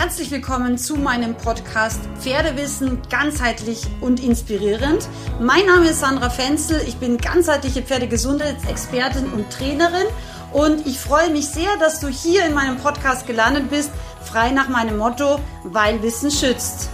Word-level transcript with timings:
Herzlich 0.00 0.30
willkommen 0.30 0.78
zu 0.78 0.94
meinem 0.94 1.34
Podcast 1.34 1.98
Pferdewissen 2.20 3.02
ganzheitlich 3.10 3.80
und 4.00 4.22
inspirierend. 4.22 5.08
Mein 5.40 5.66
Name 5.66 5.88
ist 5.88 5.98
Sandra 5.98 6.30
Fenzel, 6.30 6.80
ich 6.86 6.98
bin 6.98 7.18
ganzheitliche 7.18 7.82
Pferdegesundheitsexpertin 7.82 9.26
und 9.32 9.50
Trainerin 9.50 10.06
und 10.52 10.86
ich 10.86 11.00
freue 11.00 11.30
mich 11.30 11.48
sehr, 11.48 11.76
dass 11.80 11.98
du 11.98 12.06
hier 12.06 12.46
in 12.46 12.54
meinem 12.54 12.76
Podcast 12.76 13.26
gelandet 13.26 13.70
bist, 13.70 13.90
frei 14.22 14.52
nach 14.52 14.68
meinem 14.68 14.98
Motto, 14.98 15.40
weil 15.64 16.00
Wissen 16.00 16.30
schützt. 16.30 16.90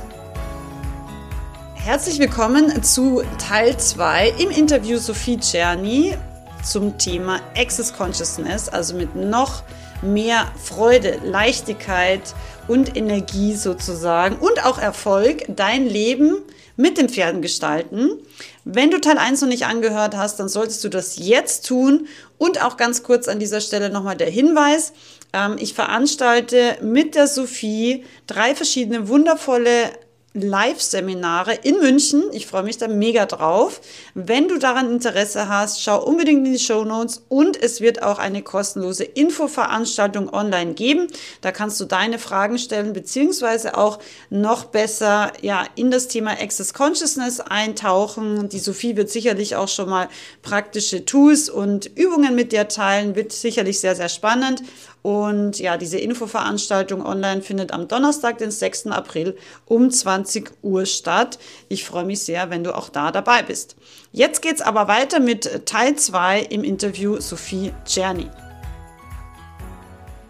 Herzlich 1.74 2.18
willkommen 2.18 2.82
zu 2.82 3.22
Teil 3.36 3.76
2 3.76 4.30
im 4.38 4.48
Interview 4.48 4.96
Sophie 4.96 5.38
Czerny 5.38 6.16
zum 6.62 6.96
Thema 6.96 7.40
Access 7.54 7.92
Consciousness, 7.92 8.70
also 8.70 8.96
mit 8.96 9.14
noch 9.14 9.62
mehr 10.04 10.52
Freude, 10.62 11.18
Leichtigkeit 11.24 12.34
und 12.68 12.96
Energie 12.96 13.54
sozusagen 13.54 14.36
und 14.36 14.64
auch 14.64 14.78
Erfolg 14.78 15.44
dein 15.48 15.86
Leben 15.86 16.36
mit 16.76 16.98
den 16.98 17.08
Pferden 17.08 17.42
gestalten. 17.42 18.18
Wenn 18.64 18.90
du 18.90 19.00
Teil 19.00 19.18
1 19.18 19.40
noch 19.42 19.48
nicht 19.48 19.66
angehört 19.66 20.16
hast, 20.16 20.40
dann 20.40 20.48
solltest 20.48 20.82
du 20.84 20.88
das 20.88 21.16
jetzt 21.18 21.66
tun. 21.66 22.08
Und 22.38 22.62
auch 22.62 22.76
ganz 22.76 23.02
kurz 23.02 23.28
an 23.28 23.38
dieser 23.38 23.60
Stelle 23.60 23.90
nochmal 23.90 24.16
der 24.16 24.30
Hinweis. 24.30 24.92
Ähm, 25.32 25.56
ich 25.58 25.74
veranstalte 25.74 26.78
mit 26.82 27.14
der 27.14 27.26
Sophie 27.26 28.04
drei 28.26 28.54
verschiedene 28.54 29.08
wundervolle 29.08 29.90
Live-Seminare 30.34 31.54
in 31.62 31.78
München. 31.78 32.24
Ich 32.32 32.48
freue 32.48 32.64
mich 32.64 32.76
da 32.76 32.88
mega 32.88 33.24
drauf. 33.24 33.80
Wenn 34.14 34.48
du 34.48 34.58
daran 34.58 34.90
Interesse 34.90 35.48
hast, 35.48 35.80
schau 35.80 36.04
unbedingt 36.04 36.44
in 36.44 36.52
die 36.52 36.58
Show 36.58 36.84
Notes 36.84 37.22
und 37.28 37.56
es 37.62 37.80
wird 37.80 38.02
auch 38.02 38.18
eine 38.18 38.42
kostenlose 38.42 39.04
Infoveranstaltung 39.04 40.32
online 40.32 40.74
geben. 40.74 41.06
Da 41.40 41.52
kannst 41.52 41.80
du 41.80 41.84
deine 41.84 42.18
Fragen 42.18 42.58
stellen 42.58 42.92
beziehungsweise 42.92 43.78
auch 43.78 44.00
noch 44.28 44.64
besser 44.64 45.32
ja 45.40 45.64
in 45.76 45.92
das 45.92 46.08
Thema 46.08 46.32
Access 46.32 46.74
Consciousness 46.74 47.38
eintauchen. 47.38 48.48
Die 48.48 48.58
Sophie 48.58 48.96
wird 48.96 49.10
sicherlich 49.10 49.54
auch 49.54 49.68
schon 49.68 49.88
mal 49.88 50.08
praktische 50.42 51.04
Tools 51.04 51.48
und 51.48 51.86
Übungen 51.96 52.34
mit 52.34 52.50
dir 52.50 52.66
teilen. 52.66 53.14
Wird 53.14 53.32
sicherlich 53.32 53.78
sehr 53.78 53.94
sehr 53.94 54.08
spannend. 54.08 54.62
Und 55.04 55.58
ja, 55.58 55.76
diese 55.76 55.98
Infoveranstaltung 55.98 57.04
online 57.04 57.42
findet 57.42 57.74
am 57.74 57.88
Donnerstag, 57.88 58.38
den 58.38 58.50
6. 58.50 58.86
April 58.86 59.36
um 59.66 59.90
20 59.90 60.50
Uhr 60.62 60.86
statt. 60.86 61.38
Ich 61.68 61.84
freue 61.84 62.06
mich 62.06 62.20
sehr, 62.20 62.48
wenn 62.48 62.64
du 62.64 62.74
auch 62.74 62.88
da 62.88 63.12
dabei 63.12 63.42
bist. 63.42 63.76
Jetzt 64.12 64.40
geht's 64.40 64.62
aber 64.62 64.88
weiter 64.88 65.20
mit 65.20 65.66
Teil 65.66 65.96
2 65.96 66.44
im 66.44 66.64
Interview 66.64 67.20
Sophie 67.20 67.74
Czerny. 67.84 68.30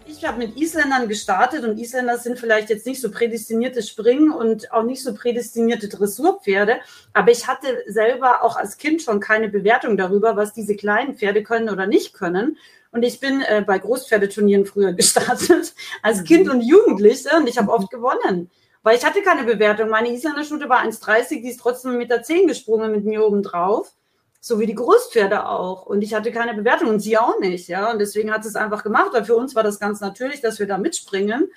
Ich 0.05 0.25
habe 0.25 0.39
mit 0.39 0.57
Isländern 0.57 1.07
gestartet 1.07 1.63
und 1.63 1.77
Isländer 1.77 2.17
sind 2.17 2.37
vielleicht 2.37 2.69
jetzt 2.69 2.85
nicht 2.85 2.99
so 2.99 3.09
prädestinierte 3.09 3.81
Springen 3.81 4.31
und 4.31 4.73
auch 4.73 4.83
nicht 4.83 5.01
so 5.01 5.13
prädestinierte 5.13 5.87
Dressurpferde, 5.87 6.79
aber 7.13 7.31
ich 7.31 7.47
hatte 7.47 7.67
selber 7.87 8.43
auch 8.43 8.57
als 8.57 8.77
Kind 8.77 9.01
schon 9.01 9.21
keine 9.21 9.47
Bewertung 9.47 9.95
darüber, 9.95 10.35
was 10.35 10.51
diese 10.51 10.75
kleinen 10.75 11.15
Pferde 11.15 11.43
können 11.43 11.69
oder 11.69 11.87
nicht 11.87 12.13
können 12.13 12.57
und 12.95 13.03
ich 13.03 13.19
bin 13.19 13.41
äh, 13.41 13.61
bei 13.61 13.77
Großpferdeturnieren 13.77 14.65
früher 14.65 14.93
gestartet, 14.93 15.75
als 16.01 16.21
mhm. 16.21 16.23
Kind 16.23 16.49
und 16.49 16.61
Jugendliche. 16.61 17.35
Und 17.35 17.47
ich 17.47 17.57
habe 17.57 17.71
oft 17.71 17.91
gewonnen. 17.91 18.49
Weil 18.83 18.97
ich 18.97 19.03
hatte 19.03 19.21
keine 19.21 19.43
Bewertung. 19.43 19.89
Meine 19.89 20.13
Isländer-Stute 20.13 20.69
war 20.69 20.81
1,30, 20.81 21.41
die 21.41 21.49
ist 21.49 21.59
trotzdem 21.59 21.97
mit 21.97 22.09
der 22.09 22.23
10 22.23 22.47
gesprungen 22.47 22.91
mit 22.91 23.03
mir 23.03 23.25
oben 23.25 23.43
drauf. 23.43 23.91
So 24.39 24.59
wie 24.59 24.65
die 24.65 24.75
Großpferde 24.75 25.45
auch. 25.45 25.87
Und 25.87 26.03
ich 26.03 26.13
hatte 26.13 26.31
keine 26.31 26.53
Bewertung 26.53 26.87
und 26.87 27.01
sie 27.01 27.17
auch 27.17 27.37
nicht. 27.39 27.67
Ja, 27.67 27.91
und 27.91 27.99
deswegen 27.99 28.31
hat 28.31 28.45
es 28.45 28.55
einfach 28.55 28.83
gemacht. 28.83 29.09
Weil 29.11 29.25
für 29.25 29.35
uns 29.35 29.55
war 29.55 29.63
das 29.63 29.79
ganz 29.79 29.99
natürlich, 29.99 30.39
dass 30.39 30.59
wir 30.59 30.67
da 30.67 30.77
mitspringen. 30.77 31.51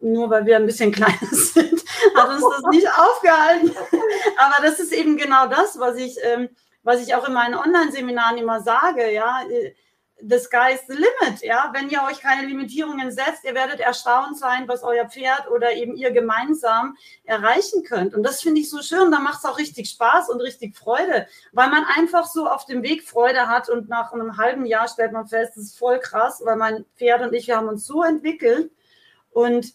Nur 0.00 0.28
weil 0.28 0.44
wir 0.44 0.56
ein 0.56 0.66
bisschen 0.66 0.90
kleiner 0.92 1.14
sind, 1.30 1.84
hat 2.16 2.30
uns 2.30 2.42
das 2.50 2.62
nicht 2.72 2.88
aufgehalten. 2.88 3.70
Aber 4.38 4.66
das 4.66 4.80
ist 4.80 4.92
eben 4.92 5.16
genau 5.18 5.46
das, 5.46 5.78
was 5.78 5.96
ich, 5.98 6.16
ähm, 6.24 6.48
was 6.82 7.00
ich 7.00 7.14
auch 7.14 7.28
in 7.28 7.34
meinen 7.34 7.54
Online-Seminaren 7.54 8.38
immer 8.38 8.60
sage. 8.60 9.12
Ja, 9.12 9.42
the 10.26 10.38
sky 10.38 10.72
is 10.72 10.80
the 10.88 10.94
limit. 10.94 11.42
Ja, 11.42 11.70
wenn 11.74 11.90
ihr 11.90 12.02
euch 12.08 12.20
keine 12.20 12.46
Limitierungen 12.46 13.10
setzt, 13.10 13.44
ihr 13.44 13.54
werdet 13.54 13.80
erstaunt 13.80 14.38
sein, 14.38 14.66
was 14.68 14.82
euer 14.82 15.06
Pferd 15.08 15.50
oder 15.50 15.72
eben 15.72 15.96
ihr 15.96 16.10
gemeinsam 16.10 16.96
erreichen 17.24 17.82
könnt. 17.84 18.14
Und 18.14 18.22
das 18.22 18.40
finde 18.40 18.60
ich 18.60 18.70
so 18.70 18.82
schön. 18.82 19.10
Da 19.10 19.18
macht 19.18 19.38
es 19.38 19.44
auch 19.44 19.58
richtig 19.58 19.90
Spaß 19.90 20.30
und 20.30 20.40
richtig 20.40 20.76
Freude, 20.76 21.26
weil 21.52 21.68
man 21.70 21.84
einfach 21.96 22.26
so 22.26 22.48
auf 22.48 22.64
dem 22.64 22.82
Weg 22.82 23.06
Freude 23.06 23.48
hat 23.48 23.68
und 23.68 23.88
nach 23.88 24.12
einem 24.12 24.36
halben 24.36 24.66
Jahr 24.66 24.88
stellt 24.88 25.12
man 25.12 25.26
fest, 25.26 25.52
das 25.56 25.64
ist 25.64 25.78
voll 25.78 25.98
krass, 26.00 26.40
weil 26.44 26.56
mein 26.56 26.84
Pferd 26.96 27.22
und 27.22 27.34
ich, 27.34 27.46
wir 27.46 27.56
haben 27.56 27.68
uns 27.68 27.86
so 27.86 28.02
entwickelt 28.02 28.70
und 29.30 29.74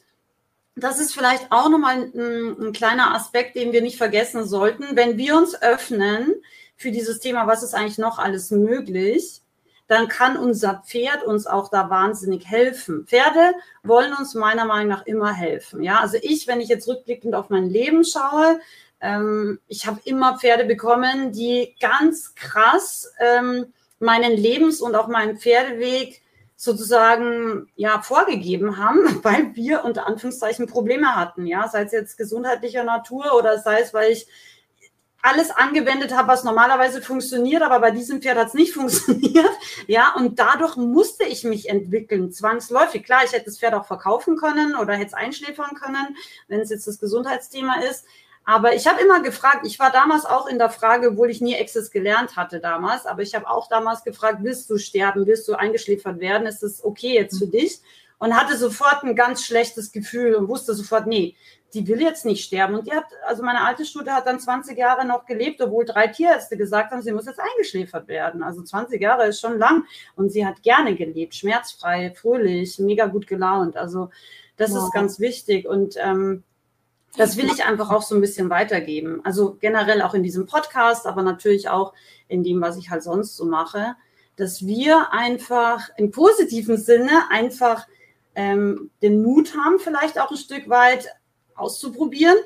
das 0.75 0.99
ist 0.99 1.13
vielleicht 1.13 1.51
auch 1.51 1.69
nochmal 1.69 1.95
ein, 2.13 2.67
ein 2.67 2.73
kleiner 2.73 3.13
Aspekt, 3.13 3.55
den 3.55 3.73
wir 3.73 3.81
nicht 3.81 3.97
vergessen 3.97 4.45
sollten. 4.45 4.95
Wenn 4.95 5.17
wir 5.17 5.35
uns 5.35 5.61
öffnen 5.61 6.35
für 6.77 6.91
dieses 6.91 7.19
Thema, 7.19 7.47
was 7.47 7.63
ist 7.63 7.73
eigentlich 7.73 7.97
noch 7.97 8.17
alles 8.17 8.51
möglich, 8.51 9.41
dann 9.89 10.07
kann 10.07 10.37
unser 10.37 10.83
Pferd 10.85 11.23
uns 11.23 11.47
auch 11.47 11.69
da 11.69 11.89
wahnsinnig 11.89 12.47
helfen. 12.47 13.07
Pferde 13.07 13.55
wollen 13.81 14.13
uns 14.13 14.35
meiner 14.35 14.65
Meinung 14.65 14.87
nach 14.87 15.07
immer 15.07 15.33
helfen. 15.33 15.81
Ja, 15.81 15.99
also 15.99 16.17
ich, 16.21 16.47
wenn 16.47 16.61
ich 16.61 16.69
jetzt 16.69 16.87
rückblickend 16.87 17.33
auf 17.33 17.49
mein 17.49 17.67
Leben 17.67 18.05
schaue, 18.05 18.59
ähm, 19.01 19.59
ich 19.67 19.87
habe 19.87 19.99
immer 20.05 20.37
Pferde 20.37 20.65
bekommen, 20.65 21.31
die 21.31 21.75
ganz 21.81 22.35
krass 22.35 23.11
ähm, 23.19 23.73
meinen 23.97 24.33
Lebens- 24.33 24.79
und 24.79 24.95
auch 24.95 25.07
meinen 25.07 25.39
Pferdeweg 25.39 26.21
sozusagen 26.55 27.67
ja 27.75 28.03
vorgegeben 28.03 28.77
haben, 28.77 28.99
weil 29.23 29.55
wir 29.55 29.83
unter 29.85 30.05
Anführungszeichen 30.05 30.67
Probleme 30.67 31.15
hatten, 31.15 31.47
ja, 31.47 31.67
sei 31.67 31.81
es 31.81 31.93
jetzt 31.93 32.15
gesundheitlicher 32.15 32.83
Natur 32.83 33.33
oder 33.35 33.57
sei 33.57 33.79
es, 33.79 33.91
weil 33.91 34.11
ich 34.11 34.27
alles 35.21 35.51
angewendet 35.51 36.15
habe, 36.15 36.29
was 36.29 36.43
normalerweise 36.43 37.01
funktioniert, 37.01 37.61
aber 37.61 37.79
bei 37.79 37.91
diesem 37.91 38.21
Pferd 38.21 38.37
hat 38.37 38.47
es 38.47 38.53
nicht 38.53 38.73
funktioniert. 38.75 39.49
Ja, 39.87 40.13
und 40.15 40.39
dadurch 40.39 40.75
musste 40.77 41.25
ich 41.25 41.43
mich 41.43 41.69
entwickeln, 41.69 42.31
zwangsläufig. 42.31 43.03
Klar, 43.03 43.23
ich 43.25 43.33
hätte 43.33 43.45
das 43.45 43.59
Pferd 43.59 43.73
auch 43.73 43.85
verkaufen 43.85 44.37
können 44.37 44.75
oder 44.75 44.93
hätte 44.93 45.07
es 45.07 45.13
einschläfern 45.13 45.75
können, 45.75 46.15
wenn 46.47 46.61
es 46.61 46.69
jetzt 46.69 46.87
das 46.87 46.99
Gesundheitsthema 46.99 47.81
ist. 47.81 48.05
Aber 48.45 48.73
ich 48.73 48.87
habe 48.87 49.01
immer 49.01 49.21
gefragt, 49.21 49.67
ich 49.67 49.77
war 49.77 49.91
damals 49.91 50.25
auch 50.25 50.47
in 50.47 50.57
der 50.57 50.71
Frage, 50.71 51.09
obwohl 51.09 51.29
ich 51.29 51.39
nie 51.39 51.55
Access 51.55 51.91
gelernt 51.91 52.35
hatte 52.35 52.59
damals, 52.59 53.05
aber 53.05 53.21
ich 53.21 53.35
habe 53.35 53.47
auch 53.47 53.67
damals 53.67 54.03
gefragt, 54.03 54.39
willst 54.41 54.69
du 54.71 54.79
sterben, 54.79 55.27
willst 55.27 55.47
du 55.47 55.53
eingeschläfert 55.53 56.19
werden, 56.19 56.47
ist 56.47 56.63
das 56.63 56.83
okay 56.83 57.13
jetzt 57.13 57.37
für 57.37 57.45
dich? 57.45 57.79
Und 58.19 58.35
hatte 58.35 58.57
sofort 58.57 59.03
ein 59.03 59.15
ganz 59.15 59.45
schlechtes 59.45 59.91
Gefühl 59.91 60.35
und 60.35 60.49
wusste 60.49 60.73
sofort, 60.73 61.07
nee, 61.07 61.35
die 61.73 61.87
will 61.87 62.01
jetzt 62.01 62.25
nicht 62.25 62.43
sterben. 62.43 62.75
Und 62.75 62.87
die 62.87 62.91
hat, 62.91 63.05
also 63.25 63.43
meine 63.43 63.61
alte 63.61 63.85
Stute 63.85 64.11
hat 64.13 64.27
dann 64.27 64.39
20 64.39 64.77
Jahre 64.77 65.05
noch 65.05 65.25
gelebt, 65.25 65.61
obwohl 65.61 65.85
drei 65.85 66.07
Tierärzte 66.07 66.57
gesagt 66.57 66.91
haben, 66.91 67.01
sie 67.01 67.11
muss 67.11 67.27
jetzt 67.27 67.39
eingeschläfert 67.39 68.07
werden. 68.07 68.43
Also 68.43 68.63
20 68.63 69.01
Jahre 69.01 69.27
ist 69.27 69.39
schon 69.39 69.57
lang. 69.57 69.85
Und 70.15 70.31
sie 70.31 70.45
hat 70.45 70.63
gerne 70.63 70.95
gelebt, 70.95 71.35
schmerzfrei, 71.35 72.11
fröhlich, 72.15 72.79
mega 72.79 73.05
gut 73.05 73.27
gelaunt. 73.27 73.77
Also 73.77 74.09
das 74.57 74.71
wow. 74.71 74.83
ist 74.83 74.93
ganz 74.93 75.19
wichtig. 75.19 75.67
Und 75.67 75.95
ähm, 75.97 76.43
das 77.17 77.37
will 77.37 77.45
ich 77.45 77.65
einfach 77.65 77.91
auch 77.91 78.01
so 78.01 78.15
ein 78.15 78.21
bisschen 78.21 78.49
weitergeben. 78.49 79.21
Also 79.23 79.57
generell 79.59 80.01
auch 80.01 80.13
in 80.13 80.23
diesem 80.23 80.45
Podcast, 80.45 81.05
aber 81.05 81.21
natürlich 81.21 81.69
auch 81.69 81.93
in 82.27 82.43
dem, 82.43 82.61
was 82.61 82.77
ich 82.77 82.89
halt 82.89 83.03
sonst 83.03 83.35
so 83.35 83.45
mache, 83.45 83.95
dass 84.35 84.65
wir 84.65 85.11
einfach 85.11 85.89
im 85.97 86.11
positiven 86.11 86.77
Sinne 86.77 87.11
einfach 87.29 87.87
ähm, 88.39 88.89
den 89.01 89.21
Mut 89.21 89.53
haben, 89.53 89.79
vielleicht 89.79 90.17
auch 90.17 90.31
ein 90.31 90.37
Stück 90.37 90.69
weit 90.69 91.09
auszuprobieren, 91.55 92.37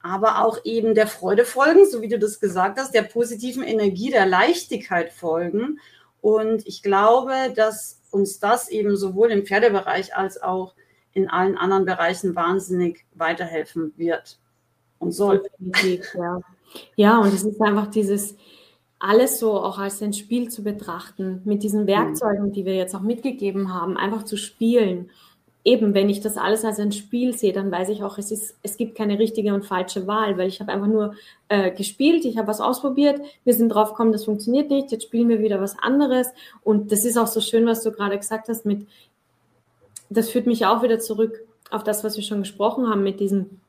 aber 0.00 0.42
auch 0.42 0.58
eben 0.64 0.94
der 0.94 1.06
Freude 1.06 1.44
folgen, 1.44 1.84
so 1.84 2.00
wie 2.00 2.08
du 2.08 2.18
das 2.18 2.40
gesagt 2.40 2.78
hast, 2.78 2.94
der 2.94 3.02
positiven 3.02 3.62
Energie, 3.62 4.10
der 4.10 4.24
Leichtigkeit 4.24 5.12
folgen. 5.12 5.80
Und 6.22 6.66
ich 6.66 6.82
glaube, 6.82 7.34
dass 7.54 8.00
uns 8.10 8.40
das 8.40 8.70
eben 8.70 8.96
sowohl 8.96 9.30
im 9.30 9.44
Pferdebereich 9.44 10.16
als 10.16 10.42
auch 10.42 10.74
in 11.12 11.28
allen 11.28 11.58
anderen 11.58 11.84
Bereichen 11.84 12.34
wahnsinnig 12.34 13.04
weiterhelfen 13.14 13.92
wird 13.98 14.38
und 14.98 15.12
soll. 15.12 15.42
Ja. 16.14 16.40
ja, 16.96 17.18
und 17.18 17.34
es 17.34 17.44
ist 17.44 17.60
einfach 17.60 17.88
dieses, 17.88 18.34
alles 18.98 19.38
so 19.38 19.60
auch 19.60 19.78
als 19.78 20.02
ein 20.02 20.14
Spiel 20.14 20.48
zu 20.48 20.62
betrachten, 20.62 21.42
mit 21.44 21.62
diesen 21.62 21.82
mhm. 21.82 21.88
Werkzeugen, 21.88 22.52
die 22.52 22.64
wir 22.64 22.76
jetzt 22.76 22.94
auch 22.94 23.02
mitgegeben 23.02 23.74
haben, 23.74 23.98
einfach 23.98 24.24
zu 24.24 24.38
spielen 24.38 25.10
eben, 25.64 25.94
wenn 25.94 26.10
ich 26.10 26.20
das 26.20 26.36
alles 26.36 26.64
als 26.64 26.78
ein 26.78 26.92
Spiel 26.92 27.36
sehe, 27.36 27.54
dann 27.54 27.72
weiß 27.72 27.88
ich 27.88 28.02
auch, 28.02 28.18
es, 28.18 28.30
ist, 28.30 28.56
es 28.62 28.76
gibt 28.76 28.96
keine 28.96 29.18
richtige 29.18 29.54
und 29.54 29.64
falsche 29.64 30.06
Wahl, 30.06 30.36
weil 30.36 30.48
ich 30.48 30.60
habe 30.60 30.70
einfach 30.70 30.86
nur 30.86 31.14
äh, 31.48 31.70
gespielt, 31.70 32.26
ich 32.26 32.36
habe 32.36 32.48
was 32.48 32.60
ausprobiert, 32.60 33.20
wir 33.44 33.54
sind 33.54 33.70
drauf 33.70 33.90
gekommen, 33.90 34.12
das 34.12 34.26
funktioniert 34.26 34.70
nicht, 34.70 34.92
jetzt 34.92 35.04
spielen 35.04 35.30
wir 35.30 35.40
wieder 35.40 35.60
was 35.60 35.78
anderes. 35.78 36.28
Und 36.62 36.92
das 36.92 37.06
ist 37.06 37.16
auch 37.16 37.26
so 37.26 37.40
schön, 37.40 37.66
was 37.66 37.82
du 37.82 37.90
gerade 37.92 38.18
gesagt 38.18 38.48
hast, 38.48 38.66
mit, 38.66 38.86
das 40.10 40.28
führt 40.28 40.46
mich 40.46 40.66
auch 40.66 40.82
wieder 40.82 40.98
zurück 40.98 41.40
auf 41.70 41.82
das, 41.82 42.04
was 42.04 42.16
wir 42.16 42.24
schon 42.24 42.40
gesprochen 42.40 42.88
haben, 42.88 43.02
mit 43.02 43.18
diesem, 43.18 43.60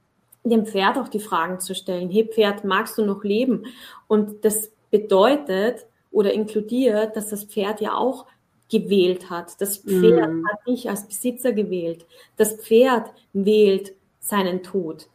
dem 0.43 0.65
Pferd 0.65 0.97
auch 0.97 1.07
die 1.07 1.19
Fragen 1.19 1.61
zu 1.61 1.73
stellen. 1.73 2.09
Hey 2.09 2.27
Pferd, 2.27 2.65
magst 2.65 2.97
du 2.97 3.05
noch 3.05 3.23
leben? 3.23 3.63
Und 4.07 4.43
das 4.43 4.69
bedeutet 4.91 5.85
oder 6.11 6.33
inkludiert, 6.33 7.15
dass 7.15 7.29
das 7.29 7.45
Pferd 7.45 7.81
ja 7.81 7.93
auch 7.95 8.25
gewählt 8.69 9.29
hat. 9.29 9.59
Das 9.61 9.77
Pferd 9.77 10.33
mm. 10.33 10.47
hat 10.47 10.67
dich 10.67 10.89
als 10.89 11.07
Besitzer 11.07 11.53
gewählt. 11.53 12.05
Das 12.37 12.53
Pferd 12.53 13.11
wählt 13.33 13.93
seinen 14.19 14.63
Tod. 14.63 15.07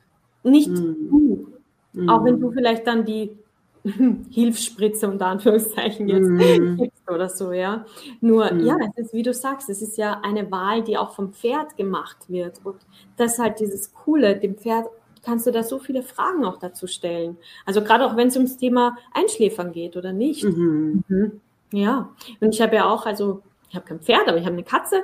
Nicht 0.43 0.69
mhm. 0.69 1.09
du. 1.11 1.49
Mhm. 1.93 2.09
Auch 2.09 2.25
wenn 2.25 2.41
du 2.41 2.51
vielleicht 2.53 2.87
dann 2.87 3.05
die 3.05 3.37
Hilfsspritze 4.31 5.09
unter 5.09 5.27
Anführungszeichen 5.27 6.09
jetzt 6.09 6.29
mhm. 6.29 6.77
gibst 6.77 7.11
oder 7.11 7.29
so, 7.29 7.53
ja. 7.53 7.85
Nur, 8.21 8.53
mhm. 8.53 8.67
ja, 8.67 8.77
es 8.95 9.07
ist, 9.07 9.15
wie 9.15 9.23
du 9.23 9.35
sagst, 9.35 9.69
es 9.69 9.83
ist 9.83 9.97
ja 9.99 10.21
eine 10.23 10.51
Wahl, 10.51 10.83
die 10.83 10.97
auch 10.97 11.15
vom 11.15 11.33
Pferd 11.33 11.77
gemacht 11.77 12.19
wird. 12.29 12.61
Und 12.65 12.77
das 13.17 13.33
ist 13.33 13.39
halt 13.39 13.61
dieses 13.61 13.93
Coole, 13.93 14.37
dem 14.37 14.57
Pferd 14.57 14.87
kannst 15.23 15.47
du 15.47 15.51
da 15.51 15.63
so 15.63 15.79
viele 15.79 16.03
Fragen 16.03 16.45
auch 16.45 16.59
dazu 16.59 16.87
stellen. 16.87 17.37
Also 17.67 17.83
gerade 17.83 18.07
auch 18.07 18.17
wenn 18.17 18.29
es 18.29 18.37
ums 18.37 18.57
Thema 18.57 18.97
Einschläfern 19.13 19.73
geht 19.73 19.97
oder 19.97 20.13
nicht. 20.13 20.45
Mhm. 20.45 21.05
Mhm. 21.09 21.41
Ja, 21.73 22.11
und 22.41 22.55
ich 22.55 22.61
habe 22.61 22.77
ja 22.77 22.91
auch, 22.91 23.07
also 23.07 23.43
ich 23.69 23.77
habe 23.77 23.87
kein 23.87 24.01
Pferd, 24.01 24.29
aber 24.29 24.39
ich 24.39 24.45
habe 24.45 24.55
eine 24.55 24.65
Katze 24.65 25.03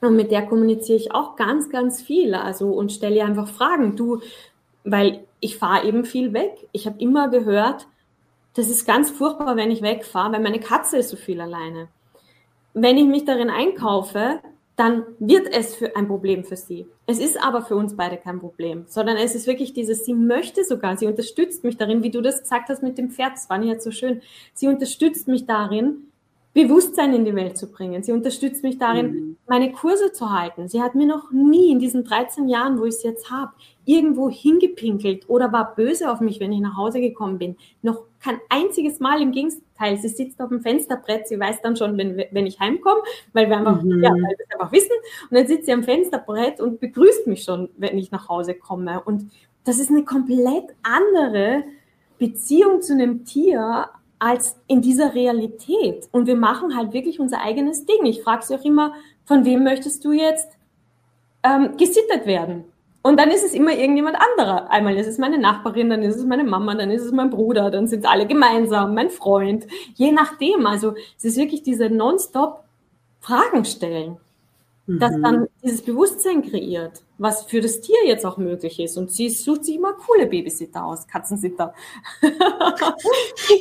und 0.00 0.16
mit 0.16 0.30
der 0.30 0.46
kommuniziere 0.46 0.98
ich 0.98 1.14
auch 1.14 1.36
ganz, 1.36 1.70
ganz 1.70 2.02
viel. 2.02 2.34
Also 2.34 2.70
und 2.70 2.92
stelle 2.92 3.16
ihr 3.16 3.24
einfach 3.24 3.48
Fragen. 3.48 3.94
Du, 3.96 4.20
weil 4.84 5.24
ich 5.40 5.56
fahre 5.56 5.86
eben 5.86 6.04
viel 6.04 6.32
weg. 6.32 6.68
Ich 6.72 6.86
habe 6.86 7.00
immer 7.00 7.28
gehört, 7.28 7.86
das 8.54 8.68
ist 8.68 8.86
ganz 8.86 9.10
furchtbar, 9.10 9.56
wenn 9.56 9.70
ich 9.70 9.82
wegfahre, 9.82 10.32
weil 10.32 10.40
meine 10.40 10.60
Katze 10.60 10.98
ist 10.98 11.10
so 11.10 11.16
viel 11.16 11.40
alleine. 11.40 11.88
Wenn 12.74 12.96
ich 12.96 13.06
mich 13.06 13.24
darin 13.24 13.50
einkaufe, 13.50 14.40
dann 14.76 15.04
wird 15.18 15.48
es 15.52 15.74
für 15.74 15.96
ein 15.96 16.08
Problem 16.08 16.44
für 16.44 16.56
sie. 16.56 16.86
Es 17.06 17.18
ist 17.18 17.42
aber 17.42 17.62
für 17.62 17.76
uns 17.76 17.96
beide 17.96 18.16
kein 18.16 18.40
Problem, 18.40 18.84
sondern 18.88 19.16
es 19.16 19.34
ist 19.34 19.46
wirklich 19.46 19.74
dieses, 19.74 20.04
sie 20.04 20.14
möchte 20.14 20.64
sogar, 20.64 20.96
sie 20.96 21.06
unterstützt 21.06 21.62
mich 21.62 21.76
darin, 21.76 22.02
wie 22.02 22.10
du 22.10 22.20
das 22.20 22.42
gesagt 22.42 22.68
hast 22.68 22.82
mit 22.82 22.96
dem 22.96 23.10
Pferd, 23.10 23.32
das 23.34 23.50
war 23.50 23.58
nicht 23.58 23.82
so 23.82 23.90
schön. 23.90 24.22
Sie 24.54 24.68
unterstützt 24.68 25.28
mich 25.28 25.46
darin, 25.46 26.11
Bewusstsein 26.54 27.14
in 27.14 27.24
die 27.24 27.34
Welt 27.34 27.56
zu 27.56 27.70
bringen. 27.70 28.02
Sie 28.02 28.12
unterstützt 28.12 28.62
mich 28.62 28.78
darin, 28.78 29.06
mhm. 29.06 29.36
meine 29.48 29.72
Kurse 29.72 30.12
zu 30.12 30.30
halten. 30.30 30.68
Sie 30.68 30.82
hat 30.82 30.94
mir 30.94 31.06
noch 31.06 31.30
nie 31.30 31.70
in 31.70 31.78
diesen 31.78 32.04
13 32.04 32.48
Jahren, 32.48 32.78
wo 32.78 32.84
ich 32.84 32.96
es 32.96 33.02
jetzt 33.02 33.30
habe, 33.30 33.52
irgendwo 33.86 34.28
hingepinkelt 34.28 35.28
oder 35.30 35.50
war 35.50 35.74
böse 35.74 36.10
auf 36.10 36.20
mich, 36.20 36.40
wenn 36.40 36.52
ich 36.52 36.60
nach 36.60 36.76
Hause 36.76 37.00
gekommen 37.00 37.38
bin. 37.38 37.56
Noch 37.80 38.02
kein 38.20 38.38
einziges 38.50 39.00
Mal 39.00 39.22
im 39.22 39.32
Gegenteil. 39.32 39.96
Sie 39.96 40.08
sitzt 40.08 40.40
auf 40.42 40.50
dem 40.50 40.60
Fensterbrett, 40.60 41.26
sie 41.26 41.40
weiß 41.40 41.62
dann 41.62 41.74
schon, 41.74 41.96
wenn, 41.96 42.22
wenn 42.30 42.46
ich 42.46 42.60
heimkomme, 42.60 43.00
weil 43.32 43.48
wir 43.48 43.56
einfach, 43.56 43.82
mhm. 43.82 44.02
ja, 44.02 44.10
weil 44.10 44.20
wir 44.20 44.36
es 44.38 44.52
einfach 44.52 44.72
wissen. 44.72 44.92
Und 45.30 45.38
dann 45.38 45.46
sitzt 45.46 45.66
sie 45.66 45.72
am 45.72 45.84
Fensterbrett 45.84 46.60
und 46.60 46.80
begrüßt 46.80 47.26
mich 47.26 47.44
schon, 47.44 47.70
wenn 47.78 47.96
ich 47.96 48.10
nach 48.10 48.28
Hause 48.28 48.54
komme. 48.54 49.00
Und 49.02 49.30
das 49.64 49.78
ist 49.78 49.90
eine 49.90 50.04
komplett 50.04 50.66
andere 50.82 51.64
Beziehung 52.18 52.82
zu 52.82 52.92
einem 52.92 53.24
Tier, 53.24 53.88
als 54.22 54.56
in 54.68 54.82
dieser 54.82 55.16
Realität. 55.16 56.08
Und 56.12 56.28
wir 56.28 56.36
machen 56.36 56.76
halt 56.76 56.92
wirklich 56.92 57.18
unser 57.18 57.40
eigenes 57.40 57.86
Ding. 57.86 58.06
Ich 58.06 58.22
frage 58.22 58.44
sie 58.44 58.54
auch 58.54 58.64
immer, 58.64 58.92
von 59.24 59.44
wem 59.44 59.64
möchtest 59.64 60.04
du 60.04 60.12
jetzt 60.12 60.48
ähm, 61.42 61.76
gesittet 61.76 62.24
werden? 62.24 62.64
Und 63.02 63.18
dann 63.18 63.32
ist 63.32 63.44
es 63.44 63.52
immer 63.52 63.72
irgendjemand 63.72 64.16
anderer. 64.16 64.70
Einmal 64.70 64.96
ist 64.96 65.08
es 65.08 65.18
meine 65.18 65.38
Nachbarin, 65.38 65.90
dann 65.90 66.04
ist 66.04 66.14
es 66.14 66.24
meine 66.24 66.44
Mama, 66.44 66.76
dann 66.76 66.92
ist 66.92 67.02
es 67.02 67.10
mein 67.10 67.30
Bruder, 67.30 67.72
dann 67.72 67.88
sind 67.88 68.04
es 68.04 68.10
alle 68.10 68.28
gemeinsam, 68.28 68.94
mein 68.94 69.10
Freund. 69.10 69.66
Je 69.96 70.12
nachdem. 70.12 70.66
Also 70.66 70.94
es 71.18 71.24
ist 71.24 71.36
wirklich 71.36 71.64
diese 71.64 71.90
nonstop 71.90 72.62
Fragen 73.18 73.64
stellen 73.64 74.18
das 74.86 75.12
dann 75.22 75.40
mhm. 75.40 75.48
dieses 75.62 75.82
Bewusstsein 75.82 76.42
kreiert, 76.42 77.02
was 77.16 77.44
für 77.44 77.60
das 77.60 77.80
Tier 77.80 78.04
jetzt 78.04 78.26
auch 78.26 78.36
möglich 78.36 78.80
ist. 78.80 78.96
Und 78.96 79.12
sie 79.12 79.30
sucht 79.30 79.64
sich 79.64 79.76
immer 79.76 79.92
coole 79.92 80.26
Babysitter 80.26 80.84
aus, 80.84 81.06
Katzensitter. 81.06 81.72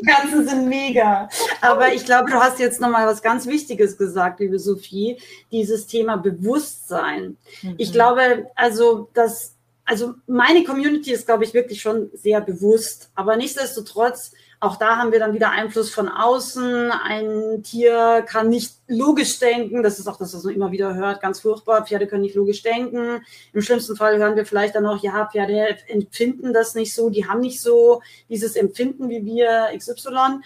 Katzen 0.07 0.47
sind 0.47 0.67
mega. 0.67 1.29
Aber 1.61 1.93
ich 1.93 2.05
glaube, 2.05 2.31
du 2.31 2.37
hast 2.37 2.59
jetzt 2.59 2.81
nochmal 2.81 3.05
was 3.05 3.21
ganz 3.21 3.45
Wichtiges 3.45 3.97
gesagt, 3.97 4.39
liebe 4.39 4.57
Sophie, 4.57 5.17
dieses 5.51 5.85
Thema 5.85 6.17
Bewusstsein. 6.17 7.37
Mhm. 7.61 7.75
Ich 7.77 7.93
glaube, 7.93 8.47
also 8.55 9.09
das, 9.13 9.53
also 9.85 10.15
meine 10.25 10.63
Community 10.63 11.11
ist, 11.11 11.27
glaube 11.27 11.43
ich, 11.43 11.53
wirklich 11.53 11.81
schon 11.81 12.09
sehr 12.13 12.41
bewusst. 12.41 13.11
Aber 13.13 13.37
nichtsdestotrotz 13.37 14.31
auch 14.61 14.75
da 14.75 14.97
haben 14.97 15.11
wir 15.11 15.17
dann 15.17 15.33
wieder 15.33 15.49
Einfluss 15.49 15.89
von 15.89 16.07
außen. 16.07 16.91
Ein 16.91 17.63
Tier 17.63 18.23
kann 18.27 18.47
nicht 18.47 18.75
logisch 18.87 19.39
denken. 19.39 19.81
Das 19.81 19.97
ist 19.97 20.07
auch 20.07 20.17
das, 20.17 20.35
was 20.35 20.43
man 20.43 20.53
immer 20.53 20.71
wieder 20.71 20.93
hört. 20.93 21.19
Ganz 21.19 21.39
furchtbar. 21.39 21.83
Pferde 21.87 22.05
können 22.05 22.21
nicht 22.21 22.35
logisch 22.35 22.61
denken. 22.61 23.25
Im 23.53 23.61
schlimmsten 23.63 23.95
Fall 23.95 24.19
hören 24.19 24.35
wir 24.35 24.45
vielleicht 24.45 24.75
dann 24.75 24.83
noch, 24.83 25.01
ja, 25.01 25.27
Pferde 25.31 25.77
empfinden 25.87 26.53
das 26.53 26.75
nicht 26.75 26.93
so. 26.93 27.09
Die 27.09 27.27
haben 27.27 27.39
nicht 27.39 27.59
so 27.59 28.03
dieses 28.29 28.55
Empfinden 28.55 29.09
wie 29.09 29.25
wir 29.25 29.69
XY. 29.75 30.41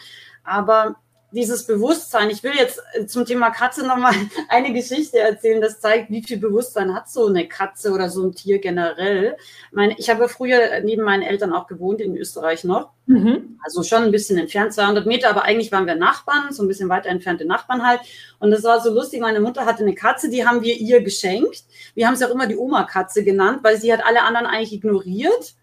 Aber 0.46 0.96
dieses 1.32 1.68
Bewusstsein. 1.68 2.30
Ich 2.30 2.42
will 2.42 2.54
jetzt 2.56 2.82
zum 3.08 3.26
Thema 3.26 3.50
Katze 3.50 3.86
nochmal 3.86 4.14
eine 4.48 4.72
Geschichte 4.72 5.20
erzählen, 5.20 5.60
das 5.60 5.82
zeigt, 5.82 6.10
wie 6.10 6.24
viel 6.24 6.38
Bewusstsein 6.38 6.96
hat 6.96 7.10
so 7.10 7.28
eine 7.28 7.50
Katze 7.50 7.92
oder 7.92 8.10
so 8.10 8.26
ein 8.26 8.32
Tier 8.32 8.60
generell. 8.60 9.36
Meine, 9.74 9.96
ich 9.98 10.10
habe 10.10 10.30
früher 10.30 10.80
neben 10.86 11.04
meinen 11.04 11.24
Eltern 11.24 11.52
auch 11.52 11.68
gewohnt 11.68 12.00
in 12.00 12.16
Österreich 12.16 12.64
noch. 12.64 12.95
Mhm. 13.08 13.60
Also 13.64 13.84
schon 13.84 14.04
ein 14.04 14.12
bisschen 14.12 14.38
entfernt, 14.38 14.74
200 14.74 15.06
Meter, 15.06 15.30
aber 15.30 15.44
eigentlich 15.44 15.72
waren 15.72 15.86
wir 15.86 15.96
Nachbarn, 15.96 16.52
so 16.52 16.64
ein 16.64 16.68
bisschen 16.68 16.90
weiter 16.90 17.10
entfernte 17.10 17.46
Nachbarn 17.46 17.86
halt. 17.86 18.02
Und 18.40 18.52
das 18.52 18.64
war 18.64 18.82
so 18.82 18.92
lustig. 18.92 19.22
Meine 19.22 19.40
Mutter 19.40 19.66
hatte 19.66 19.84
eine 19.84 19.94
Katze, 19.94 20.30
die 20.30 20.46
haben 20.48 20.64
wir 20.64 20.76
ihr 20.76 21.02
geschenkt. 21.02 21.66
Wir 21.94 22.08
haben 22.08 22.16
sie 22.16 22.26
auch 22.26 22.34
immer 22.34 22.48
die 22.48 22.58
Oma-Katze 22.58 23.24
genannt, 23.24 23.60
weil 23.62 23.80
sie 23.80 23.94
hat 23.94 24.06
alle 24.06 24.24
anderen 24.24 24.48
eigentlich 24.48 24.74
ignoriert, 24.74 25.54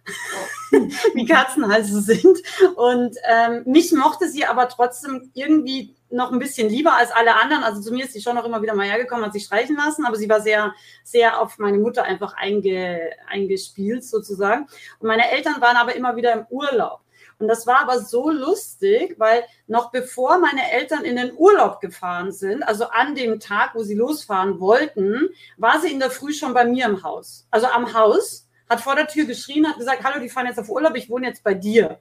wie 1.15 1.27
Katzen 1.27 1.67
halt 1.71 1.87
so 1.87 2.01
sind. 2.01 2.39
Und 2.77 3.17
ähm, 3.29 3.63
mich 3.67 3.93
mochte 3.93 4.29
sie 4.29 4.45
aber 4.45 4.69
trotzdem 4.69 5.31
irgendwie 5.35 5.95
noch 6.11 6.31
ein 6.31 6.39
bisschen 6.39 6.69
lieber 6.69 6.97
als 6.97 7.11
alle 7.11 7.41
anderen. 7.41 7.65
Also 7.65 7.81
zu 7.81 7.93
mir 7.93 8.05
ist 8.05 8.13
sie 8.13 8.21
schon 8.21 8.37
noch 8.37 8.45
immer 8.45 8.63
wieder 8.63 8.75
mal 8.75 8.87
hergekommen, 8.87 9.25
hat 9.25 9.33
sich 9.33 9.45
streichen 9.45 9.77
lassen, 9.77 10.05
aber 10.07 10.17
sie 10.17 10.29
war 10.29 10.41
sehr, 10.41 10.75
sehr 11.03 11.41
auf 11.41 11.59
meine 11.59 11.79
Mutter 11.79 12.05
einfach 12.05 12.35
einge, 12.35 13.01
eingespielt 13.29 14.05
sozusagen. 14.05 14.67
Und 15.01 15.09
meine 15.09 15.31
Eltern 15.31 15.61
waren 15.61 15.77
aber 15.77 15.97
immer 15.97 16.15
wieder 16.15 16.33
im 16.33 16.47
Urlaub. 16.51 17.02
Und 17.43 17.49
das 17.49 17.67
war 17.67 17.81
aber 17.81 17.99
so 17.99 18.31
lustig, 18.31 19.17
weil 19.19 19.43
noch 19.67 19.91
bevor 19.91 20.39
meine 20.39 20.71
Eltern 20.71 21.05
in 21.05 21.17
den 21.17 21.33
Urlaub 21.37 21.81
gefahren 21.81 22.31
sind, 22.31 22.63
also 22.63 22.87
an 22.87 23.17
dem 23.17 23.41
Tag, 23.41 23.75
wo 23.75 23.83
sie 23.83 23.97
losfahren 23.97 24.61
wollten, 24.61 25.29
war 25.57 25.81
sie 25.81 25.93
in 25.93 25.99
der 25.99 26.13
Früh 26.13 26.33
schon 26.33 26.55
bei 26.55 26.65
mir 26.65 26.87
im 26.87 27.03
Haus. 27.03 27.49
Also 27.51 27.67
am 27.67 27.95
Haus, 27.95 28.49
hat 28.71 28.81
vor 28.81 28.95
der 28.95 29.09
Tür 29.09 29.25
geschrien, 29.25 29.69
hat 29.69 29.77
gesagt, 29.77 30.05
hallo, 30.05 30.21
die 30.21 30.29
fahren 30.29 30.47
jetzt 30.47 30.61
auf 30.61 30.71
Urlaub, 30.71 30.95
ich 30.95 31.11
wohne 31.11 31.27
jetzt 31.27 31.43
bei 31.43 31.53
dir. 31.53 31.99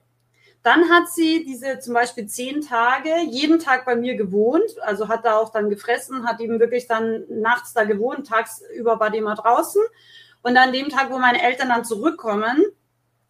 Dann 0.62 0.88
hat 0.90 1.08
sie 1.08 1.44
diese 1.44 1.80
zum 1.80 1.92
Beispiel 1.92 2.26
zehn 2.26 2.60
Tage 2.60 3.10
jeden 3.28 3.58
Tag 3.58 3.84
bei 3.84 3.96
mir 3.96 4.14
gewohnt, 4.14 4.80
also 4.82 5.08
hat 5.08 5.24
da 5.24 5.38
auch 5.38 5.50
dann 5.50 5.70
gefressen, 5.70 6.24
hat 6.24 6.40
eben 6.40 6.60
wirklich 6.60 6.86
dann 6.86 7.24
nachts 7.28 7.72
da 7.72 7.82
gewohnt, 7.82 8.28
tagsüber 8.28 9.00
war 9.00 9.10
die 9.10 9.18
immer 9.18 9.34
draußen. 9.34 9.82
Und 10.42 10.56
an 10.56 10.72
dem 10.72 10.88
Tag, 10.88 11.10
wo 11.10 11.18
meine 11.18 11.42
Eltern 11.42 11.68
dann 11.68 11.84
zurückkommen, 11.84 12.64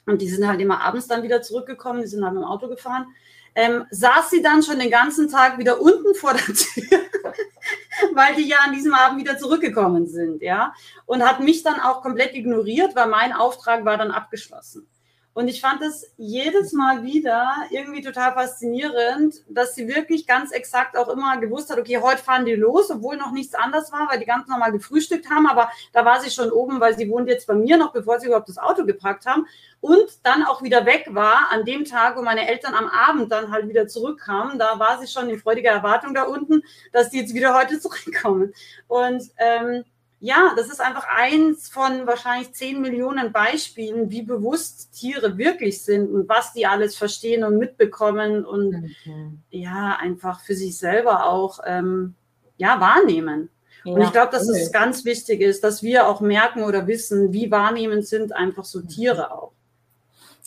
und 0.07 0.21
die 0.21 0.29
sind 0.29 0.47
halt 0.47 0.61
immer 0.61 0.81
abends 0.81 1.07
dann 1.07 1.23
wieder 1.23 1.43
zurückgekommen, 1.43 2.03
die 2.03 2.09
sind 2.09 2.25
halt 2.25 2.35
mit 2.35 2.43
dem 2.43 2.49
Auto 2.49 2.69
gefahren, 2.69 3.07
ähm, 3.55 3.85
saß 3.91 4.31
sie 4.31 4.43
dann 4.43 4.63
schon 4.63 4.79
den 4.79 4.91
ganzen 4.91 5.29
Tag 5.29 5.59
wieder 5.59 5.81
unten 5.81 6.15
vor 6.15 6.33
der 6.33 6.55
Tür, 6.55 7.01
weil 8.15 8.35
die 8.37 8.49
ja 8.49 8.59
an 8.65 8.73
diesem 8.73 8.95
Abend 8.95 9.21
wieder 9.21 9.37
zurückgekommen 9.39 10.07
sind, 10.07 10.43
ja. 10.43 10.73
Und 11.07 11.23
hat 11.23 11.41
mich 11.41 11.63
dann 11.63 11.81
auch 11.81 12.03
komplett 12.03 12.35
ignoriert, 12.35 12.97
weil 12.97 13.09
mein 13.09 13.33
Auftrag 13.33 13.85
war 13.85 13.99
dann 13.99 14.11
abgeschlossen. 14.11 14.87
Und 15.35 15.49
ich 15.49 15.63
fand 15.63 15.81
es 15.81 16.13
jedes 16.19 16.73
Mal 16.73 17.03
wieder 17.03 17.51
irgendwie 17.71 18.03
total 18.03 18.35
faszinierend, 18.35 19.43
dass 19.49 19.75
sie 19.75 19.89
wirklich 19.89 20.27
ganz 20.27 20.53
exakt 20.53 20.97
auch 20.97 21.09
immer 21.09 21.39
gewusst 21.39 21.71
hat, 21.71 21.79
okay, 21.79 21.99
heute 22.03 22.23
fahren 22.23 22.45
die 22.45 22.55
los, 22.55 22.91
obwohl 22.91 23.17
noch 23.17 23.33
nichts 23.33 23.55
anders 23.55 23.93
war, 23.93 24.11
weil 24.11 24.19
die 24.19 24.27
ganz 24.27 24.47
normal 24.47 24.73
gefrühstückt 24.73 25.31
haben, 25.31 25.47
aber 25.47 25.71
da 25.93 26.05
war 26.05 26.21
sie 26.21 26.31
schon 26.31 26.51
oben, 26.51 26.81
weil 26.81 26.97
sie 26.97 27.09
wohnt 27.09 27.29
jetzt 27.29 27.47
bei 27.47 27.55
mir 27.55 27.79
noch, 27.79 27.93
bevor 27.93 28.21
sie 28.21 28.27
überhaupt 28.27 28.51
das 28.51 28.59
Auto 28.59 28.85
gepackt 28.85 29.25
haben 29.25 29.47
und 29.81 30.07
dann 30.23 30.45
auch 30.45 30.63
wieder 30.63 30.85
weg 30.85 31.07
war 31.11 31.51
an 31.51 31.65
dem 31.65 31.85
Tag, 31.85 32.17
wo 32.17 32.23
meine 32.23 32.47
Eltern 32.47 32.75
am 32.75 32.89
Abend 32.89 33.33
dann 33.33 33.51
halt 33.51 33.69
wieder 33.69 33.89
zurückkamen. 33.89 34.59
Da 34.59 34.79
war 34.79 35.01
sie 35.01 35.09
schon 35.09 35.29
in 35.29 35.39
freudiger 35.39 35.71
Erwartung 35.71 36.15
da 36.15 36.23
unten, 36.23 36.63
dass 36.93 37.11
die 37.11 37.19
jetzt 37.19 37.35
wieder 37.35 37.55
heute 37.55 37.81
zurückkommen. 37.81 38.53
Und 38.87 39.25
ähm, 39.39 39.85
ja, 40.25 40.53
das 40.55 40.69
ist 40.69 40.81
einfach 40.81 41.05
eins 41.09 41.69
von 41.69 42.07
wahrscheinlich 42.07 42.55
zehn 42.55 42.81
Millionen 42.81 43.33
Beispielen, 43.33 44.09
wie 44.11 44.23
bewusst 44.23 44.93
Tiere 44.93 45.37
wirklich 45.37 45.83
sind 45.83 46.13
und 46.13 46.29
was 46.29 46.53
die 46.53 46.65
alles 46.65 46.95
verstehen 46.95 47.43
und 47.43 47.59
mitbekommen 47.59 48.45
und 48.45 48.93
mhm. 49.05 49.43
ja, 49.51 49.97
einfach 50.01 50.39
für 50.39 50.55
sich 50.55 50.79
selber 50.79 51.27
auch 51.27 51.59
ähm, 51.67 52.15
ja, 52.57 52.81
wahrnehmen. 52.81 53.51
Ja, 53.83 53.95
und 53.95 54.03
ich 54.03 54.13
glaube, 54.13 54.31
dass 54.31 54.49
es 54.49 54.71
ganz 54.71 55.05
wichtig 55.05 55.41
ist, 55.41 55.65
dass 55.65 55.83
wir 55.83 56.07
auch 56.07 56.21
merken 56.21 56.63
oder 56.63 56.87
wissen, 56.87 57.33
wie 57.33 57.51
wahrnehmend 57.51 58.07
sind 58.07 58.33
einfach 58.33 58.65
so 58.65 58.81
Tiere 58.81 59.33
auch. 59.33 59.51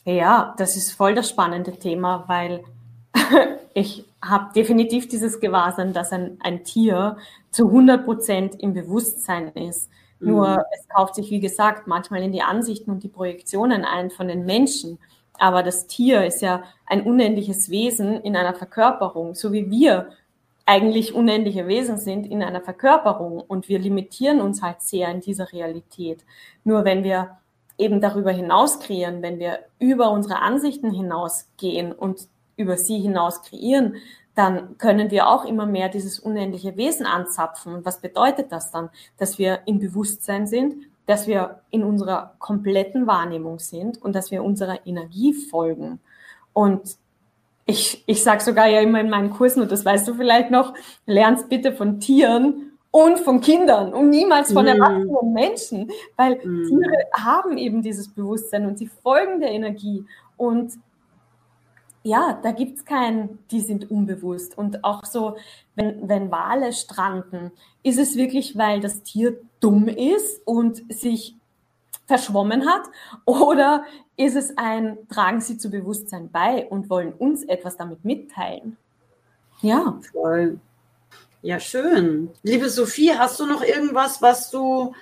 Ja, 0.05 0.55
das 0.58 0.77
ist 0.77 0.94
voll 0.94 1.15
das 1.15 1.29
spannende 1.29 1.74
Thema, 1.74 2.24
weil 2.27 2.63
ich 3.74 4.05
habe 4.27 4.53
definitiv 4.53 5.08
dieses 5.08 5.39
Gewahrsein, 5.39 5.94
dass 5.94 6.12
ein, 6.12 6.38
ein 6.41 6.63
Tier 6.63 7.17
zu 7.51 7.67
100 7.67 8.05
Prozent 8.05 8.62
im 8.62 8.74
Bewusstsein 8.74 9.50
ist. 9.50 9.89
Mhm. 10.20 10.27
Nur 10.29 10.65
es 10.74 10.88
kauft 10.88 11.15
sich, 11.15 11.29
wie 11.32 11.39
gesagt, 11.39 11.88
manchmal 11.88 12.24
in 12.24 12.32
die 12.32 12.41
Ansichten 12.41 12.91
und 12.91 13.03
die 13.03 13.10
Projektionen 13.10 13.86
ein 13.86 14.10
von 14.10 14.27
den 14.27 14.46
Menschen. 14.46 15.00
Aber 15.38 15.63
das 15.63 15.88
Tier 15.88 16.25
ist 16.25 16.41
ja 16.41 16.63
ein 16.86 17.01
unendliches 17.01 17.70
Wesen 17.70 18.22
in 18.22 18.36
einer 18.36 18.53
Verkörperung, 18.53 19.36
so 19.36 19.51
wie 19.51 19.70
wir 19.70 20.10
eigentlich 20.65 21.13
unendliche 21.13 21.67
Wesen 21.67 21.98
sind 21.98 22.25
in 22.25 22.41
einer 22.41 22.62
Verkörperung 22.62 23.39
und 23.39 23.70
wir 23.70 23.77
limitieren 23.77 24.41
uns 24.41 24.62
halt 24.62 24.82
sehr 24.82 25.10
in 25.10 25.22
dieser 25.22 25.51
Realität. 25.51 26.25
Nur 26.63 26.86
wenn 26.86 27.03
wir 27.03 27.38
eben 27.77 28.01
darüber 28.01 28.32
hinaus 28.32 28.79
kreieren, 28.79 29.22
wenn 29.22 29.38
wir 29.38 29.60
über 29.79 30.10
unsere 30.10 30.41
Ansichten 30.41 30.91
hinausgehen 30.91 31.91
und 31.91 32.27
über 32.57 32.77
sie 32.77 33.00
hinaus 33.00 33.41
kreieren, 33.41 33.95
dann 34.35 34.77
können 34.77 35.12
wir 35.12 35.27
auch 35.27 35.45
immer 35.45 35.65
mehr 35.65 35.89
dieses 35.89 36.19
unendliche 36.19 36.75
Wesen 36.75 37.05
anzapfen. 37.05 37.74
Und 37.74 37.85
was 37.85 38.01
bedeutet 38.01 38.51
das 38.51 38.71
dann? 38.71 38.89
Dass 39.17 39.39
wir 39.39 39.59
im 39.65 39.79
Bewusstsein 39.79 40.45
sind, 40.45 40.75
dass 41.05 41.27
wir 41.27 41.62
in 41.69 41.83
unserer 41.83 42.35
kompletten 42.39 43.07
Wahrnehmung 43.07 43.59
sind 43.59 44.01
und 44.01 44.13
dass 44.13 44.31
wir 44.31 44.43
unserer 44.43 44.85
Energie 44.85 45.33
folgen. 45.33 46.00
Und 46.51 46.97
ich, 47.65 48.03
ich 48.05 48.24
sage 48.24 48.43
sogar 48.43 48.67
ja 48.67 48.81
immer 48.81 49.00
in 49.00 49.09
meinen 49.09 49.31
Kursen, 49.31 49.62
und 49.62 49.71
das 49.71 49.85
weißt 49.85 50.07
du 50.07 50.13
vielleicht 50.15 50.51
noch, 50.51 50.74
lernst 51.05 51.50
bitte 51.50 51.74
von 51.74 52.00
Tieren 52.00 52.77
und 52.91 53.19
von 53.19 53.41
Kindern 53.41 53.93
und 53.93 54.09
niemals 54.09 54.53
von 54.53 54.65
mm. 54.65 54.67
erwachsenen 54.67 55.33
Menschen, 55.33 55.91
weil 56.15 56.35
mm. 56.35 56.67
Tiere 56.67 56.97
haben 57.13 57.57
eben 57.57 57.81
dieses 57.81 58.07
Bewusstsein 58.07 58.65
und 58.65 58.77
sie 58.77 58.88
folgen 58.88 59.41
der 59.41 59.51
Energie. 59.51 60.05
Und 60.38 60.74
ja, 62.05 62.39
da 62.43 62.51
gibt's 62.51 62.85
keinen, 62.85 63.39
die 63.50 63.62
sind 63.62 63.89
unbewusst. 63.89 64.55
Und 64.55 64.83
auch 64.83 65.03
so, 65.05 65.38
wenn, 65.74 66.07
wenn 66.07 66.29
Wale 66.29 66.71
stranden, 66.71 67.51
ist 67.81 67.97
es 67.97 68.15
wirklich, 68.15 68.55
weil 68.55 68.79
das 68.79 69.01
Tier 69.01 69.39
dumm 69.59 69.88
ist 69.88 70.39
und 70.45 70.83
sich 70.93 71.35
verschwommen 72.05 72.67
hat? 72.67 72.83
Oder 73.25 73.85
ist 74.17 74.35
es 74.35 74.55
ein, 74.55 75.00
tragen 75.09 75.41
sie 75.41 75.57
zu 75.57 75.71
Bewusstsein 75.71 76.29
bei 76.31 76.67
und 76.67 76.91
wollen 76.91 77.12
uns 77.12 77.43
etwas 77.43 77.75
damit 77.75 78.05
mitteilen? 78.05 78.77
Ja. 79.62 80.00
Voll. 80.12 80.59
Ja, 81.41 81.59
schön. 81.59 82.29
Liebe 82.43 82.69
Sophie, 82.69 83.13
hast 83.13 83.39
du 83.39 83.47
noch 83.47 83.63
irgendwas, 83.63 84.21
was 84.21 84.51
du 84.51 84.93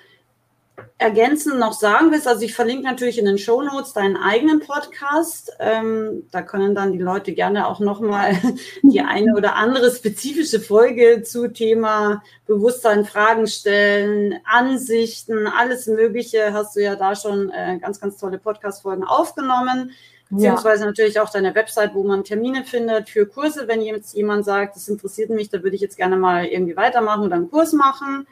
ergänzend 0.98 1.58
noch 1.58 1.72
sagen 1.72 2.10
willst, 2.10 2.26
also 2.26 2.42
ich 2.42 2.54
verlinke 2.54 2.84
natürlich 2.84 3.18
in 3.18 3.24
den 3.24 3.38
Show 3.38 3.62
Notes 3.62 3.92
deinen 3.92 4.16
eigenen 4.16 4.60
Podcast. 4.60 5.52
Ähm, 5.58 6.26
da 6.30 6.42
können 6.42 6.74
dann 6.74 6.92
die 6.92 6.98
Leute 6.98 7.32
gerne 7.32 7.66
auch 7.66 7.80
nochmal 7.80 8.36
die 8.82 9.00
eine 9.00 9.34
oder 9.34 9.56
andere 9.56 9.90
spezifische 9.94 10.60
Folge 10.60 11.22
zu 11.22 11.48
Thema 11.48 12.22
Bewusstsein, 12.46 13.04
Fragen 13.04 13.46
stellen, 13.46 14.40
Ansichten, 14.44 15.46
alles 15.46 15.86
Mögliche. 15.86 16.52
Hast 16.52 16.76
du 16.76 16.82
ja 16.82 16.96
da 16.96 17.14
schon 17.14 17.50
äh, 17.50 17.78
ganz, 17.78 18.00
ganz 18.00 18.16
tolle 18.16 18.38
Podcast-Folgen 18.38 19.04
aufgenommen. 19.04 19.92
Beziehungsweise 20.30 20.82
ja. 20.82 20.86
natürlich 20.86 21.20
auch 21.20 21.30
deine 21.30 21.54
Website, 21.54 21.94
wo 21.94 22.02
man 22.02 22.24
Termine 22.24 22.64
findet 22.64 23.08
für 23.08 23.26
Kurse. 23.26 23.68
Wenn 23.68 23.82
jetzt 23.82 24.14
jemand 24.14 24.44
sagt, 24.44 24.74
das 24.74 24.88
interessiert 24.88 25.30
mich, 25.30 25.50
da 25.50 25.62
würde 25.62 25.76
ich 25.76 25.82
jetzt 25.82 25.96
gerne 25.96 26.16
mal 26.16 26.46
irgendwie 26.46 26.76
weitermachen 26.76 27.24
oder 27.24 27.36
einen 27.36 27.50
Kurs 27.50 27.72
machen. 27.72 28.26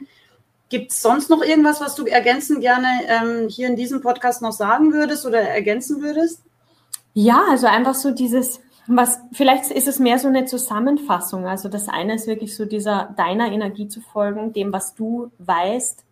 Gibt 0.73 0.91
es 0.91 1.03
sonst 1.03 1.29
noch 1.29 1.43
irgendwas, 1.43 1.81
was 1.81 1.93
du 1.93 2.07
ergänzend 2.07 2.61
gerne 2.61 2.87
ähm, 3.07 3.47
hier 3.47 3.67
in 3.67 3.75
diesem 3.75 4.01
Podcast 4.01 4.41
noch 4.41 4.53
sagen 4.53 4.91
würdest 4.91 5.23
oder 5.23 5.39
ergänzen 5.39 6.01
würdest? 6.01 6.41
Ja, 7.13 7.43
also 7.51 7.67
einfach 7.67 7.93
so 7.93 8.09
dieses, 8.09 8.59
was, 8.87 9.19
vielleicht 9.33 9.69
ist 9.69 9.87
es 9.87 9.99
mehr 9.99 10.17
so 10.17 10.29
eine 10.29 10.45
Zusammenfassung. 10.45 11.45
Also 11.45 11.69
das 11.69 11.89
eine 11.89 12.15
ist 12.15 12.25
wirklich 12.25 12.55
so 12.55 12.65
dieser 12.65 13.13
deiner 13.15 13.51
Energie 13.51 13.87
zu 13.87 14.01
folgen, 14.01 14.51
dem, 14.51 14.73
was 14.73 14.95
du 14.95 15.29
weißt 15.37 16.03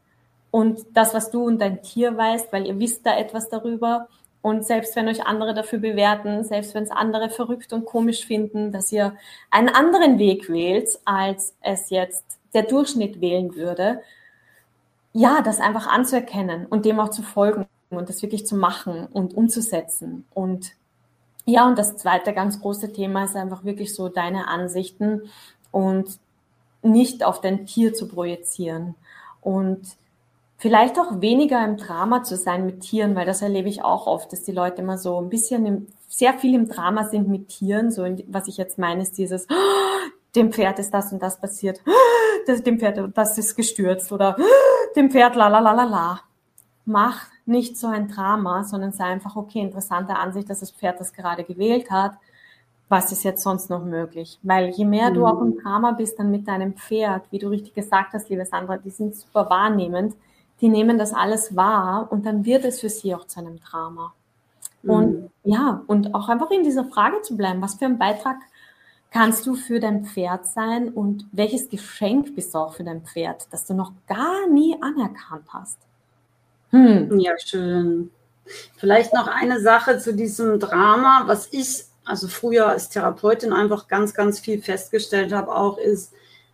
und 0.52 0.86
das, 0.94 1.16
was 1.16 1.32
du 1.32 1.44
und 1.44 1.60
dein 1.60 1.82
Tier 1.82 2.16
weißt, 2.16 2.54
weil 2.54 2.68
ihr 2.68 2.78
wisst 2.78 3.04
da 3.04 3.18
etwas 3.18 3.50
darüber. 3.50 4.10
Und 4.44 4.64
selbst 4.64 4.96
wenn 4.96 5.08
euch 5.08 5.26
andere 5.26 5.56
dafür 5.56 5.80
bewerten, 5.80 6.44
selbst 6.44 6.76
wenn 6.76 6.84
es 6.84 6.92
andere 6.92 7.32
verrückt 7.32 7.74
und 7.74 7.86
komisch 7.86 8.28
finden, 8.28 8.72
dass 8.72 8.92
ihr 8.92 9.16
einen 9.50 9.70
anderen 9.70 10.20
Weg 10.20 10.50
wählt, 10.50 11.00
als 11.04 11.56
es 11.62 11.90
jetzt 11.90 12.38
der 12.54 12.62
Durchschnitt 12.62 13.22
wählen 13.22 13.56
würde, 13.56 14.02
ja, 15.14 15.42
das 15.42 15.60
einfach 15.60 15.88
anzuerkennen 15.88 16.66
und 16.66 16.86
dem 16.86 17.00
auch 17.00 17.10
zu 17.10 17.22
folgen 17.22 17.66
und 17.90 18.10
das 18.10 18.22
wirklich 18.22 18.46
zu 18.46 18.56
machen 18.56 19.08
und 19.12 19.34
umzusetzen. 19.34 20.26
Und 20.34 20.72
ja, 21.46 21.68
und 21.68 21.78
das 21.78 21.98
zweite 21.98 22.34
ganz 22.34 22.62
große 22.62 22.94
Thema 22.94 23.26
ist 23.26 23.36
einfach 23.36 23.64
wirklich 23.64 23.94
so 23.94 24.10
deine 24.10 24.48
Ansichten 24.48 25.24
und 25.72 26.20
nicht 26.84 27.24
auf 27.24 27.42
dein 27.42 27.66
Tier 27.66 27.94
zu 27.94 28.08
projizieren 28.08 28.96
und 29.42 29.82
vielleicht 30.58 31.00
auch 31.00 31.22
weniger 31.22 31.64
im 31.66 31.78
Drama 31.78 32.24
zu 32.24 32.36
sein 32.38 32.68
mit 32.68 32.82
Tieren, 32.82 33.16
weil 33.16 33.26
das 33.26 33.42
erlebe 33.42 33.68
ich 33.68 33.84
auch 33.84 34.06
oft, 34.06 34.32
dass 34.32 34.44
die 34.44 34.52
Leute 34.52 34.84
immer 34.84 35.00
so 35.00 35.20
ein 35.20 35.30
bisschen 35.30 35.66
im, 35.66 35.88
sehr 36.08 36.36
viel 36.36 36.54
im 36.54 36.68
Drama 36.70 37.06
sind 37.06 37.28
mit 37.28 37.48
Tieren. 37.48 37.90
So, 37.90 38.06
was 38.28 38.48
ich 38.48 38.58
jetzt 38.58 38.78
meine, 38.78 39.02
ist 39.02 39.18
dieses, 39.18 39.48
oh, 39.50 40.10
dem 40.36 40.52
Pferd 40.52 40.78
ist 40.78 40.94
das 40.94 41.12
und 41.12 41.22
das 41.22 41.40
passiert, 41.40 41.82
oh, 41.88 42.62
dem 42.62 42.80
Pferd 42.80 43.00
das 43.16 43.38
ist 43.40 43.56
gestürzt 43.56 44.12
oder 44.12 44.36
oh, 44.40 44.81
dem 44.96 45.12
Pferd 45.12 45.36
la 45.36 45.48
la 45.48 45.60
la 45.60 45.72
la 45.72 45.84
la. 45.84 46.20
Mach 46.86 47.28
nicht 47.46 47.78
so 47.78 47.88
ein 47.88 48.08
Drama, 48.08 48.64
sondern 48.64 48.92
sei 48.92 49.06
einfach, 49.06 49.36
okay, 49.36 49.60
interessante 49.60 50.16
Ansicht, 50.16 50.50
dass 50.50 50.62
das 50.62 50.72
Pferd 50.72 51.00
das 51.00 51.14
gerade 51.14 51.44
gewählt 51.44 51.92
hat. 51.92 52.14
Was 52.90 53.12
ist 53.12 53.24
jetzt 53.24 53.44
sonst 53.44 53.70
noch 53.70 53.84
möglich? 53.86 54.40
Weil 54.44 54.70
je 54.70 54.86
mehr 54.86 55.12
mhm. 55.12 55.14
du 55.14 55.26
auch 55.26 55.42
im 55.42 55.58
Drama 55.58 55.92
bist, 55.92 56.20
dann 56.20 56.32
mit 56.32 56.48
deinem 56.48 56.74
Pferd, 56.74 57.24
wie 57.32 57.40
du 57.40 57.50
richtig 57.50 57.74
gesagt 57.74 58.14
hast, 58.14 58.30
liebe 58.30 58.46
Sandra, 58.46 58.78
die 58.78 58.90
sind 58.90 59.16
super 59.16 59.50
wahrnehmend, 59.50 60.16
die 60.60 60.70
nehmen 60.70 60.98
das 60.98 61.14
alles 61.14 61.56
wahr 61.56 62.08
und 62.12 62.26
dann 62.26 62.46
wird 62.46 62.66
es 62.66 62.82
für 62.82 62.90
sie 62.90 63.16
auch 63.16 63.26
zu 63.26 63.40
einem 63.40 63.60
Drama. 63.60 64.14
Mhm. 64.84 64.90
Und 64.90 65.32
ja, 65.44 65.82
und 65.88 66.14
auch 66.14 66.30
einfach 66.30 66.52
in 66.52 66.64
dieser 66.64 66.86
Frage 66.86 67.22
zu 67.22 67.38
bleiben, 67.38 67.62
was 67.62 67.76
für 67.76 67.86
einen 67.86 67.98
Beitrag 67.98 68.38
kannst 69.12 69.46
du 69.46 69.56
für 69.56 69.80
dein 69.80 70.06
Pferd 70.06 70.48
sein 70.48 70.90
und 70.90 71.26
welches 71.32 71.70
Geschenk 71.70 72.34
bist 72.36 72.56
du 72.56 72.60
auch 72.60 72.74
für 72.74 72.84
dein 72.84 73.04
Pferd, 73.04 73.48
das 73.52 73.66
du 73.66 73.74
noch 73.74 73.92
gar 74.08 74.48
nie 74.48 74.76
anerkannt 74.82 75.48
hast? 75.50 75.78
Hm. 76.70 77.20
Ja, 77.20 77.34
schön. 77.38 78.10
Vielleicht 78.78 79.14
noch 79.14 79.28
eine 79.28 79.60
Sache 79.60 80.00
zu 80.00 80.14
diesem 80.14 80.60
Drama, 80.60 81.24
was 81.26 81.50
ich 81.52 81.84
also 82.06 82.28
früher 82.28 82.68
als 82.68 82.90
Therapeutin 82.90 83.54
einfach 83.54 83.88
ganz, 83.88 84.14
ganz 84.14 84.40
viel 84.40 84.62
festgestellt 84.62 85.32
habe, 85.34 85.54
auch 85.56 85.78
ist, 85.78 86.14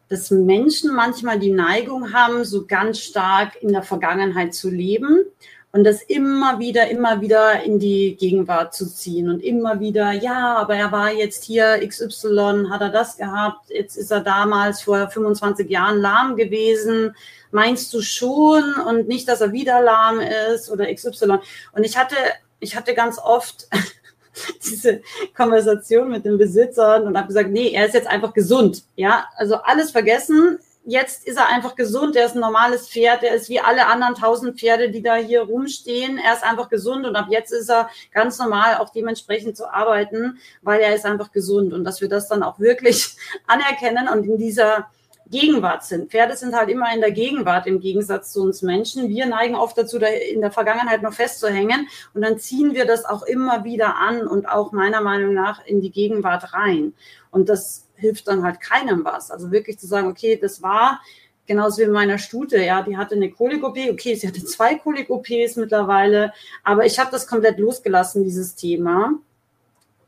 dass 0.09 0.31
Menschen 0.31 0.93
manchmal 0.93 1.39
die 1.39 1.51
Neigung 1.51 2.13
haben, 2.13 2.43
so 2.43 2.65
ganz 2.65 2.99
stark 2.99 3.61
in 3.61 3.73
der 3.73 3.83
Vergangenheit 3.83 4.53
zu 4.53 4.69
leben 4.69 5.25
und 5.73 5.83
das 5.83 6.01
immer 6.01 6.59
wieder, 6.59 6.89
immer 6.89 7.21
wieder 7.21 7.61
in 7.63 7.77
die 7.77 8.15
Gegenwart 8.15 8.73
zu 8.73 8.85
ziehen 8.91 9.29
und 9.29 9.41
immer 9.41 9.79
wieder, 9.79 10.11
ja, 10.11 10.55
aber 10.55 10.75
er 10.75 10.91
war 10.91 11.11
jetzt 11.11 11.43
hier 11.43 11.85
XY, 11.85 12.67
hat 12.69 12.81
er 12.81 12.89
das 12.89 13.17
gehabt, 13.17 13.69
jetzt 13.69 13.97
ist 13.97 14.11
er 14.11 14.21
damals 14.21 14.81
vor 14.81 15.09
25 15.09 15.69
Jahren 15.69 15.99
lahm 15.99 16.35
gewesen, 16.35 17.15
meinst 17.51 17.93
du 17.93 18.01
schon 18.01 18.75
und 18.87 19.07
nicht, 19.07 19.27
dass 19.27 19.41
er 19.41 19.51
wieder 19.51 19.81
lahm 19.81 20.19
ist 20.53 20.69
oder 20.71 20.91
XY. 20.93 21.39
Und 21.73 21.83
ich 21.83 21.97
hatte, 21.97 22.15
ich 22.59 22.75
hatte 22.75 22.93
ganz 22.93 23.19
oft 23.19 23.67
diese 24.65 25.01
Konversation 25.35 26.09
mit 26.09 26.25
den 26.25 26.37
Besitzern 26.37 27.03
und 27.03 27.17
habe 27.17 27.27
gesagt, 27.27 27.49
nee, 27.49 27.71
er 27.71 27.85
ist 27.85 27.93
jetzt 27.93 28.07
einfach 28.07 28.33
gesund. 28.33 28.83
Ja, 28.95 29.25
also 29.35 29.55
alles 29.55 29.91
vergessen 29.91 30.59
jetzt 30.87 31.27
ist 31.27 31.37
er 31.37 31.49
einfach 31.49 31.75
gesund, 31.75 32.15
er 32.15 32.25
ist 32.25 32.35
ein 32.35 32.39
normales 32.39 32.87
Pferd, 32.89 33.21
er 33.21 33.35
ist 33.35 33.49
wie 33.49 33.59
alle 33.59 33.87
anderen 33.87 34.15
tausend 34.15 34.57
Pferde, 34.57 34.89
die 34.89 35.03
da 35.03 35.15
hier 35.15 35.41
rumstehen. 35.41 36.17
Er 36.17 36.33
ist 36.33 36.43
einfach 36.43 36.69
gesund 36.69 37.05
und 37.05 37.15
ab 37.17 37.27
jetzt 37.29 37.51
ist 37.51 37.69
er 37.69 37.89
ganz 38.13 38.39
normal 38.39 38.77
auch 38.77 38.89
dementsprechend 38.89 39.57
zu 39.57 39.71
arbeiten, 39.71 40.39
weil 40.61 40.79
er 40.79 40.95
ist 40.95 41.05
einfach 41.05 41.33
gesund 41.33 41.73
und 41.73 41.83
dass 41.83 41.99
wir 41.99 42.07
das 42.07 42.29
dann 42.29 42.41
auch 42.41 42.59
wirklich 42.59 43.17
anerkennen 43.47 44.07
und 44.07 44.23
in 44.23 44.37
dieser 44.37 44.87
Gegenwart 45.29 45.83
sind. 45.83 46.09
Pferde 46.09 46.37
sind 46.37 46.55
halt 46.55 46.69
immer 46.69 46.93
in 46.93 47.01
der 47.01 47.11
Gegenwart 47.11 47.67
im 47.67 47.81
Gegensatz 47.81 48.31
zu 48.31 48.41
uns 48.43 48.61
Menschen. 48.61 49.09
Wir 49.09 49.25
neigen 49.25 49.55
oft 49.55 49.77
dazu, 49.77 49.99
da 49.99 50.07
in 50.07 50.39
der 50.39 50.51
Vergangenheit 50.51 51.01
noch 51.01 51.11
festzuhängen 51.11 51.89
und 52.13 52.21
dann 52.21 52.39
ziehen 52.39 52.73
wir 52.73 52.85
das 52.85 53.03
auch 53.03 53.23
immer 53.23 53.65
wieder 53.65 53.97
an 53.97 54.25
und 54.25 54.47
auch 54.47 54.71
meiner 54.71 55.01
Meinung 55.01 55.33
nach 55.33 55.65
in 55.65 55.81
die 55.81 55.91
Gegenwart 55.91 56.53
rein. 56.53 56.93
Und 57.29 57.49
das 57.49 57.86
hilft 57.97 58.27
dann 58.27 58.43
halt 58.43 58.61
keinem 58.61 59.03
was. 59.03 59.31
Also 59.31 59.51
wirklich 59.51 59.79
zu 59.79 59.87
sagen, 59.87 60.07
okay, 60.07 60.37
das 60.41 60.61
war 60.61 61.01
genauso 61.47 61.79
wie 61.79 61.83
in 61.83 61.91
meiner 61.91 62.17
Stute, 62.17 62.61
ja, 62.61 62.81
die 62.83 62.97
hatte 62.97 63.15
eine 63.15 63.31
Kolik-OP, 63.31 63.77
okay, 63.89 64.15
sie 64.15 64.27
hatte 64.27 64.43
zwei 64.43 64.75
Kolik-OPs 64.75 65.55
mittlerweile, 65.55 66.33
aber 66.63 66.85
ich 66.85 66.99
habe 66.99 67.09
das 67.09 67.25
komplett 67.25 67.57
losgelassen, 67.57 68.23
dieses 68.23 68.55
Thema. 68.55 69.13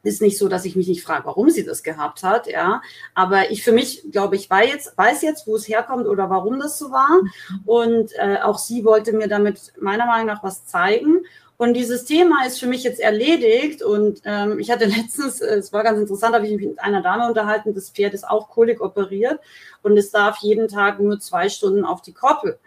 Ist 0.01 0.21
nicht 0.21 0.37
so, 0.37 0.47
dass 0.47 0.63
ich 0.63 0.77
mich 0.77 0.87
nicht 0.87 1.03
frage, 1.03 1.25
warum 1.25 1.49
sie 1.49 1.65
das 1.65 1.83
gehabt 1.83 2.23
hat, 2.23 2.47
ja. 2.47 2.81
Aber 3.15 3.51
ich 3.51 3.63
für 3.63 3.73
mich, 3.73 4.03
glaube 4.11 4.37
ich, 4.37 4.49
weiß 4.49 4.69
jetzt, 4.69 4.97
weiß 4.97 5.21
jetzt, 5.23 5.45
wo 5.45 5.57
es 5.57 5.67
herkommt 5.67 6.07
oder 6.07 6.29
warum 6.29 6.57
das 6.57 6.79
so 6.79 6.91
war. 6.91 7.19
Und 7.65 8.13
äh, 8.15 8.37
auch 8.41 8.59
sie 8.59 8.85
wollte 8.85 9.11
mir 9.11 9.27
damit 9.27 9.73
meiner 9.81 10.05
Meinung 10.05 10.27
nach 10.27 10.41
was 10.41 10.65
zeigen. 10.65 11.25
Und 11.59 11.73
dieses 11.73 12.05
Thema 12.05 12.45
ist 12.47 12.57
für 12.57 12.67
mich 12.67 12.83
jetzt 12.83 13.01
erledigt. 13.01 13.83
Und 13.83 14.21
ähm, 14.23 14.59
ich 14.59 14.71
hatte 14.71 14.85
letztens, 14.97 15.41
äh, 15.41 15.57
es 15.57 15.73
war 15.73 15.83
ganz 15.83 15.99
interessant, 15.99 16.33
habe 16.33 16.47
ich 16.47 16.55
mich 16.55 16.65
mit 16.69 16.79
einer 16.79 17.01
Dame 17.01 17.27
unterhalten, 17.27 17.73
das 17.73 17.89
Pferd 17.89 18.13
ist 18.13 18.25
auch 18.25 18.49
Kolik 18.49 18.79
operiert 18.79 19.41
und 19.83 19.97
es 19.97 20.09
darf 20.09 20.37
jeden 20.37 20.69
Tag 20.69 21.01
nur 21.01 21.19
zwei 21.19 21.49
Stunden 21.49 21.83
auf 21.83 22.01
die 22.01 22.13
Koppel. 22.13 22.57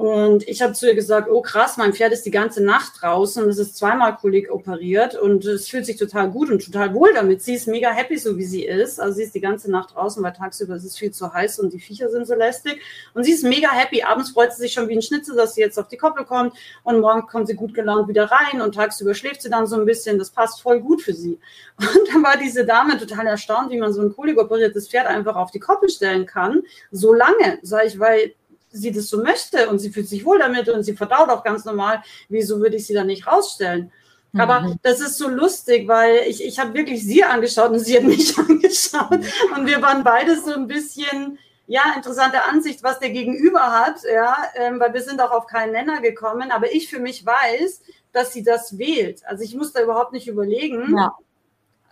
Und 0.00 0.48
ich 0.48 0.62
habe 0.62 0.72
zu 0.72 0.86
ihr 0.86 0.94
gesagt, 0.94 1.28
oh 1.30 1.42
krass, 1.42 1.76
mein 1.76 1.92
Pferd 1.92 2.14
ist 2.14 2.24
die 2.24 2.30
ganze 2.30 2.62
Nacht 2.62 3.02
draußen 3.02 3.44
und 3.44 3.50
es 3.50 3.58
ist 3.58 3.76
zweimal 3.76 4.16
Kolik 4.16 4.50
operiert 4.50 5.14
und 5.14 5.44
es 5.44 5.68
fühlt 5.68 5.84
sich 5.84 5.98
total 5.98 6.30
gut 6.30 6.48
und 6.48 6.64
total 6.64 6.94
wohl 6.94 7.12
damit. 7.12 7.42
Sie 7.42 7.52
ist 7.52 7.68
mega 7.68 7.90
happy, 7.90 8.16
so 8.16 8.38
wie 8.38 8.44
sie 8.44 8.64
ist. 8.64 8.98
Also 8.98 9.16
sie 9.16 9.24
ist 9.24 9.34
die 9.34 9.42
ganze 9.42 9.70
Nacht 9.70 9.94
draußen, 9.94 10.22
weil 10.22 10.32
tagsüber 10.32 10.76
ist 10.76 10.84
es 10.84 10.96
viel 10.96 11.10
zu 11.10 11.34
heiß 11.34 11.58
und 11.58 11.74
die 11.74 11.78
Viecher 11.78 12.08
sind 12.08 12.26
so 12.26 12.34
lästig. 12.34 12.80
Und 13.12 13.24
sie 13.24 13.32
ist 13.32 13.44
mega 13.44 13.68
happy. 13.72 14.02
Abends 14.02 14.30
freut 14.30 14.54
sie 14.54 14.62
sich 14.62 14.72
schon 14.72 14.88
wie 14.88 14.96
ein 14.96 15.02
Schnitzel, 15.02 15.36
dass 15.36 15.54
sie 15.54 15.60
jetzt 15.60 15.78
auf 15.78 15.88
die 15.88 15.98
Koppel 15.98 16.24
kommt 16.24 16.54
und 16.82 17.00
morgen 17.00 17.26
kommt 17.26 17.48
sie 17.48 17.54
gut 17.54 17.74
gelaunt 17.74 18.08
wieder 18.08 18.30
rein 18.30 18.62
und 18.62 18.74
tagsüber 18.74 19.12
schläft 19.12 19.42
sie 19.42 19.50
dann 19.50 19.66
so 19.66 19.76
ein 19.76 19.84
bisschen. 19.84 20.18
Das 20.18 20.30
passt 20.30 20.62
voll 20.62 20.80
gut 20.80 21.02
für 21.02 21.12
sie. 21.12 21.38
Und 21.76 22.08
dann 22.10 22.22
war 22.22 22.38
diese 22.38 22.64
Dame 22.64 22.96
total 22.96 23.26
erstaunt, 23.26 23.70
wie 23.70 23.78
man 23.78 23.92
so 23.92 24.00
ein 24.00 24.14
Kolik 24.16 24.38
operiertes 24.38 24.88
Pferd 24.88 25.08
einfach 25.08 25.36
auf 25.36 25.50
die 25.50 25.60
Koppel 25.60 25.90
stellen 25.90 26.24
kann. 26.24 26.62
So 26.90 27.12
lange, 27.12 27.58
sage 27.60 27.86
ich, 27.86 27.98
weil 27.98 28.34
sie 28.70 28.92
das 28.92 29.08
so 29.08 29.22
möchte 29.22 29.68
und 29.68 29.78
sie 29.78 29.90
fühlt 29.90 30.08
sich 30.08 30.24
wohl 30.24 30.38
damit 30.38 30.68
und 30.68 30.82
sie 30.82 30.96
verdaut 30.96 31.28
auch 31.28 31.42
ganz 31.42 31.64
normal, 31.64 32.02
wieso 32.28 32.60
würde 32.60 32.76
ich 32.76 32.86
sie 32.86 32.94
dann 32.94 33.08
nicht 33.08 33.26
rausstellen? 33.26 33.92
Mhm. 34.32 34.40
Aber 34.40 34.76
das 34.82 35.00
ist 35.00 35.18
so 35.18 35.28
lustig, 35.28 35.88
weil 35.88 36.22
ich, 36.28 36.44
ich 36.44 36.58
habe 36.58 36.74
wirklich 36.74 37.04
sie 37.04 37.24
angeschaut 37.24 37.70
und 37.70 37.80
sie 37.80 37.96
hat 37.96 38.04
mich 38.04 38.36
angeschaut 38.38 39.20
und 39.56 39.66
wir 39.66 39.82
waren 39.82 40.04
beide 40.04 40.40
so 40.40 40.52
ein 40.52 40.66
bisschen, 40.66 41.38
ja, 41.66 41.94
interessante 41.96 42.44
Ansicht, 42.44 42.82
was 42.82 42.98
der 42.98 43.10
Gegenüber 43.10 43.60
hat, 43.60 44.02
ja, 44.02 44.36
ähm, 44.54 44.80
weil 44.80 44.92
wir 44.94 45.02
sind 45.02 45.20
auch 45.20 45.32
auf 45.32 45.46
keinen 45.46 45.72
Nenner 45.72 46.00
gekommen, 46.00 46.50
aber 46.50 46.72
ich 46.72 46.88
für 46.88 47.00
mich 47.00 47.24
weiß, 47.24 47.82
dass 48.12 48.32
sie 48.32 48.42
das 48.42 48.78
wählt. 48.78 49.24
Also 49.26 49.44
ich 49.44 49.54
muss 49.54 49.72
da 49.72 49.82
überhaupt 49.82 50.12
nicht 50.12 50.26
überlegen, 50.26 50.96
ja. 50.96 51.16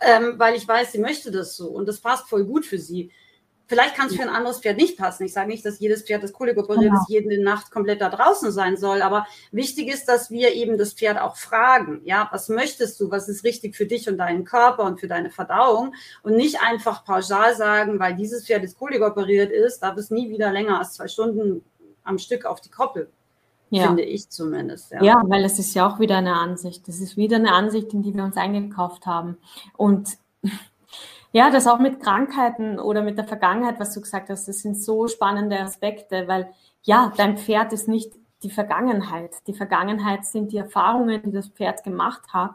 ähm, 0.01 0.35
weil 0.37 0.55
ich 0.55 0.67
weiß, 0.67 0.91
sie 0.91 0.99
möchte 0.99 1.31
das 1.31 1.55
so 1.55 1.69
und 1.69 1.87
das 1.87 1.99
passt 1.99 2.27
voll 2.27 2.45
gut 2.45 2.65
für 2.65 2.77
sie. 2.77 3.11
Vielleicht 3.69 3.93
kann 3.93 4.07
es 4.07 4.15
für 4.15 4.23
ein 4.23 4.29
anderes 4.29 4.57
Pferd 4.57 4.77
nicht 4.77 4.97
passen. 4.97 5.25
Ich 5.25 5.33
sage 5.33 5.47
nicht, 5.47 5.63
dass 5.63 5.79
jedes 5.79 6.01
Pferd, 6.01 6.23
das 6.23 6.33
Kolik 6.33 6.57
operiert 6.57 6.89
genau. 6.89 7.01
ist, 7.01 7.07
jede 7.07 7.39
Nacht 7.43 7.69
komplett 7.69 8.01
da 8.01 8.09
draußen 8.09 8.51
sein 8.51 8.77
soll. 8.77 9.03
Aber 9.03 9.27
wichtig 9.51 9.89
ist, 9.89 10.09
dass 10.09 10.31
wir 10.31 10.55
eben 10.55 10.79
das 10.79 10.93
Pferd 10.93 11.19
auch 11.19 11.37
fragen. 11.37 12.01
Ja, 12.03 12.27
was 12.31 12.49
möchtest 12.49 12.99
du? 12.99 13.11
Was 13.11 13.29
ist 13.29 13.43
richtig 13.43 13.75
für 13.75 13.85
dich 13.85 14.09
und 14.09 14.17
deinen 14.17 14.43
Körper 14.43 14.85
und 14.85 14.99
für 14.99 15.07
deine 15.07 15.29
Verdauung? 15.29 15.93
Und 16.23 16.35
nicht 16.35 16.59
einfach 16.63 17.05
pauschal 17.05 17.55
sagen, 17.55 17.99
weil 17.99 18.15
dieses 18.15 18.47
Pferd 18.47 18.63
das 18.63 18.75
Kolik 18.75 19.03
operiert 19.03 19.51
ist, 19.51 19.81
darf 19.81 19.97
es 19.97 20.09
nie 20.09 20.31
wieder 20.31 20.51
länger 20.51 20.79
als 20.79 20.93
zwei 20.93 21.07
Stunden 21.07 21.63
am 22.03 22.17
Stück 22.17 22.45
auf 22.45 22.61
die 22.61 22.69
Koppel. 22.69 23.11
Ja. 23.69 23.85
Finde 23.85 24.01
ich 24.01 24.29
zumindest. 24.29 24.93
Ja. 24.93 25.03
ja, 25.03 25.21
weil 25.27 25.45
es 25.45 25.59
ist 25.59 25.75
ja 25.75 25.87
auch 25.87 25.99
wieder 25.99 26.17
eine 26.17 26.33
Ansicht. 26.33 26.87
Das 26.87 26.99
ist 26.99 27.17
wieder 27.17 27.35
eine 27.35 27.51
Ansicht, 27.51 27.93
in 27.93 28.01
die 28.01 28.15
wir 28.15 28.23
uns 28.23 28.35
eingekauft 28.35 29.05
haben. 29.05 29.37
Und 29.77 30.17
ja, 31.31 31.49
das 31.51 31.67
auch 31.67 31.79
mit 31.79 31.99
Krankheiten 31.99 32.79
oder 32.79 33.03
mit 33.03 33.17
der 33.17 33.25
Vergangenheit, 33.25 33.79
was 33.79 33.93
du 33.93 34.01
gesagt 34.01 34.29
hast, 34.29 34.47
das 34.47 34.59
sind 34.61 34.81
so 34.81 35.07
spannende 35.07 35.59
Aspekte, 35.59 36.27
weil 36.27 36.49
ja, 36.83 37.13
dein 37.17 37.37
Pferd 37.37 37.71
ist 37.73 37.87
nicht 37.87 38.13
die 38.43 38.49
Vergangenheit. 38.49 39.31
Die 39.47 39.53
Vergangenheit 39.53 40.25
sind 40.25 40.51
die 40.51 40.57
Erfahrungen, 40.57 41.21
die 41.23 41.31
das 41.31 41.49
Pferd 41.49 41.83
gemacht 41.83 42.33
hat. 42.33 42.53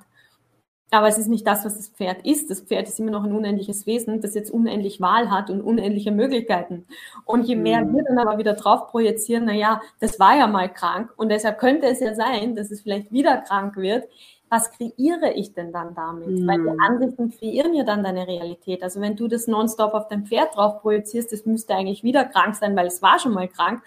Aber 0.90 1.08
es 1.08 1.18
ist 1.18 1.28
nicht 1.28 1.46
das, 1.46 1.64
was 1.64 1.76
das 1.76 1.88
Pferd 1.88 2.24
ist. 2.24 2.50
Das 2.50 2.60
Pferd 2.60 2.86
ist 2.88 3.00
immer 3.00 3.10
noch 3.10 3.24
ein 3.24 3.32
unendliches 3.32 3.84
Wesen, 3.84 4.20
das 4.20 4.34
jetzt 4.34 4.50
unendlich 4.50 5.00
Wahl 5.00 5.30
hat 5.30 5.50
und 5.50 5.60
unendliche 5.60 6.12
Möglichkeiten. 6.12 6.86
Und 7.24 7.46
je 7.46 7.56
mehr 7.56 7.84
mhm. 7.84 7.96
wir 7.96 8.04
dann 8.04 8.18
aber 8.18 8.38
wieder 8.38 8.54
drauf 8.54 8.88
projizieren, 8.88 9.46
na 9.46 9.54
ja, 9.54 9.80
das 9.98 10.20
war 10.20 10.36
ja 10.36 10.46
mal 10.46 10.72
krank 10.72 11.12
und 11.16 11.30
deshalb 11.30 11.58
könnte 11.58 11.86
es 11.86 12.00
ja 12.00 12.14
sein, 12.14 12.54
dass 12.54 12.70
es 12.70 12.82
vielleicht 12.82 13.10
wieder 13.10 13.38
krank 13.38 13.76
wird, 13.76 14.08
was 14.48 14.70
kreiere 14.70 15.32
ich 15.34 15.52
denn 15.52 15.72
dann 15.72 15.94
damit? 15.94 16.28
Mhm. 16.28 16.46
Weil 16.46 16.58
die 16.58 16.70
mhm. 16.70 16.80
Ansichten 16.80 17.30
kreieren 17.30 17.74
ja 17.74 17.84
dann 17.84 18.04
deine 18.04 18.26
Realität. 18.26 18.82
Also 18.82 19.00
wenn 19.00 19.16
du 19.16 19.28
das 19.28 19.46
nonstop 19.46 19.94
auf 19.94 20.08
dein 20.08 20.26
Pferd 20.26 20.54
drauf 20.54 20.80
projizierst, 20.82 21.32
das 21.32 21.46
müsste 21.46 21.74
eigentlich 21.74 22.02
wieder 22.02 22.24
krank 22.24 22.54
sein, 22.54 22.76
weil 22.76 22.86
es 22.86 23.02
war 23.02 23.18
schon 23.18 23.34
mal 23.34 23.48
krank. 23.48 23.82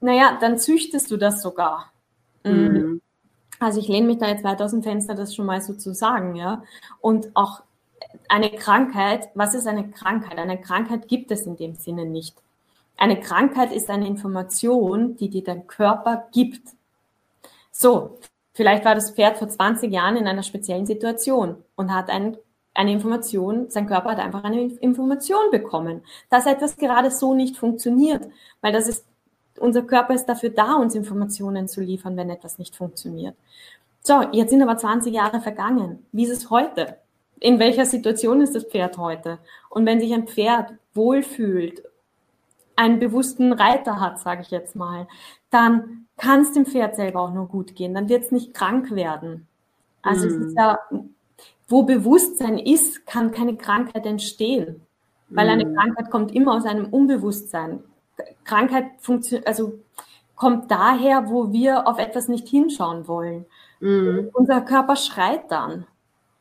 Naja, 0.00 0.36
dann 0.40 0.58
züchtest 0.58 1.10
du 1.10 1.16
das 1.16 1.42
sogar. 1.42 1.92
Mhm. 2.44 2.52
mhm. 2.52 3.00
Also 3.60 3.80
ich 3.80 3.88
lehne 3.88 4.08
mich 4.08 4.18
da 4.18 4.28
jetzt 4.28 4.44
weit 4.44 4.60
aus 4.60 4.72
dem 4.72 4.82
Fenster, 4.82 5.14
das 5.14 5.34
schon 5.34 5.46
mal 5.46 5.60
so 5.62 5.74
zu 5.74 5.94
sagen, 5.94 6.34
ja. 6.34 6.64
Und 7.00 7.30
auch 7.34 7.62
eine 8.28 8.50
Krankheit, 8.50 9.28
was 9.34 9.54
ist 9.54 9.66
eine 9.66 9.90
Krankheit? 9.90 10.38
Eine 10.38 10.60
Krankheit 10.60 11.08
gibt 11.08 11.30
es 11.30 11.46
in 11.46 11.56
dem 11.56 11.74
Sinne 11.74 12.04
nicht. 12.04 12.36
Eine 12.96 13.18
Krankheit 13.18 13.72
ist 13.72 13.90
eine 13.90 14.06
Information, 14.06 15.16
die 15.16 15.28
dir 15.28 15.44
dein 15.44 15.66
Körper 15.66 16.28
gibt. 16.32 16.68
So, 17.70 18.18
Vielleicht 18.54 18.84
war 18.84 18.94
das 18.94 19.10
Pferd 19.10 19.36
vor 19.36 19.48
20 19.48 19.92
Jahren 19.92 20.16
in 20.16 20.28
einer 20.28 20.44
speziellen 20.44 20.86
Situation 20.86 21.56
und 21.74 21.92
hat 21.92 22.08
ein, 22.08 22.36
eine 22.72 22.92
Information, 22.92 23.68
sein 23.68 23.86
Körper 23.86 24.12
hat 24.12 24.20
einfach 24.20 24.44
eine 24.44 24.62
Information 24.62 25.50
bekommen, 25.50 26.02
dass 26.30 26.46
etwas 26.46 26.76
gerade 26.76 27.10
so 27.10 27.34
nicht 27.34 27.56
funktioniert, 27.56 28.28
weil 28.60 28.72
das 28.72 28.88
ist, 28.88 29.04
unser 29.58 29.82
Körper 29.82 30.14
ist 30.14 30.26
dafür 30.26 30.50
da, 30.50 30.74
uns 30.74 30.94
Informationen 30.94 31.66
zu 31.66 31.80
liefern, 31.80 32.16
wenn 32.16 32.30
etwas 32.30 32.58
nicht 32.58 32.76
funktioniert. 32.76 33.36
So, 34.00 34.22
jetzt 34.32 34.50
sind 34.50 34.62
aber 34.62 34.76
20 34.76 35.12
Jahre 35.12 35.40
vergangen. 35.40 36.06
Wie 36.12 36.24
ist 36.24 36.30
es 36.30 36.50
heute? 36.50 36.98
In 37.40 37.58
welcher 37.58 37.86
Situation 37.86 38.40
ist 38.40 38.54
das 38.54 38.64
Pferd 38.64 38.98
heute? 38.98 39.38
Und 39.68 39.84
wenn 39.86 40.00
sich 40.00 40.12
ein 40.12 40.28
Pferd 40.28 40.74
wohlfühlt, 40.92 41.82
einen 42.76 43.00
bewussten 43.00 43.52
Reiter 43.52 44.00
hat, 44.00 44.20
sage 44.20 44.42
ich 44.42 44.50
jetzt 44.50 44.76
mal, 44.76 45.08
dann 45.50 46.03
kann 46.16 46.42
es 46.42 46.52
dem 46.52 46.66
Pferd 46.66 46.96
selber 46.96 47.20
auch 47.20 47.32
nur 47.32 47.48
gut 47.48 47.74
gehen. 47.74 47.94
Dann 47.94 48.08
wird 48.08 48.24
es 48.24 48.32
nicht 48.32 48.54
krank 48.54 48.90
werden. 48.92 49.46
Also 50.02 50.26
mm. 50.26 50.28
es 50.28 50.34
ist 50.36 50.50
mhm. 50.52 50.58
ja, 50.58 50.78
wo 51.68 51.82
Bewusstsein 51.82 52.58
ist, 52.58 53.06
kann 53.06 53.32
keine 53.32 53.56
Krankheit 53.56 54.06
entstehen. 54.06 54.82
Weil 55.30 55.48
eine 55.48 55.64
mhm. 55.64 55.74
Krankheit 55.74 56.10
kommt 56.10 56.34
immer 56.34 56.54
aus 56.54 56.66
einem 56.66 56.86
Unbewusstsein. 56.86 57.82
Krankheit 58.44 58.86
funktioniert, 59.00 59.46
also 59.46 59.80
kommt 60.36 60.70
daher, 60.70 61.28
wo 61.30 61.52
wir 61.52 61.88
auf 61.88 61.98
etwas 61.98 62.28
nicht 62.28 62.48
hinschauen 62.48 63.08
wollen. 63.08 63.46
Mm. 63.80 64.28
Unser 64.32 64.60
Körper 64.60 64.96
schreit 64.96 65.50
dann. 65.50 65.86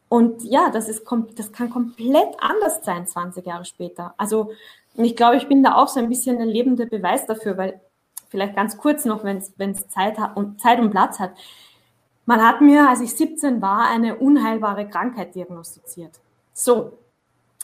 Und 0.10 0.44
ja, 0.44 0.70
das, 0.70 0.90
ist, 0.90 1.06
das 1.36 1.52
kann 1.52 1.70
komplett 1.70 2.36
anders 2.40 2.84
sein 2.84 3.08
20 3.08 3.46
Jahre 3.46 3.66
später. 3.66 4.14
Also 4.18 4.52
ich 4.96 5.16
glaube, 5.16 5.38
ich 5.38 5.48
bin 5.48 5.64
da 5.64 5.76
auch 5.76 5.88
so 5.88 6.00
ein 6.00 6.10
bisschen 6.10 6.40
ein 6.40 6.48
lebender 6.48 6.86
Beweis 6.86 7.26
dafür, 7.26 7.58
weil 7.58 7.82
vielleicht 8.34 8.56
ganz 8.56 8.80
kurz 8.80 9.06
noch, 9.06 9.24
wenn 9.24 9.38
es 9.38 9.88
Zeit, 9.90 10.18
und, 10.34 10.60
Zeit 10.60 10.80
und 10.80 10.90
Platz 10.90 11.20
hat. 11.20 11.34
Man 12.26 12.42
hat 12.42 12.62
mir, 12.62 12.90
als 12.90 13.00
ich 13.00 13.14
17 13.14 13.62
war, 13.62 13.88
eine 13.92 14.16
unheilbare 14.16 14.88
Krankheit 14.90 15.36
diagnostiziert. 15.36 16.20
So, 16.52 16.98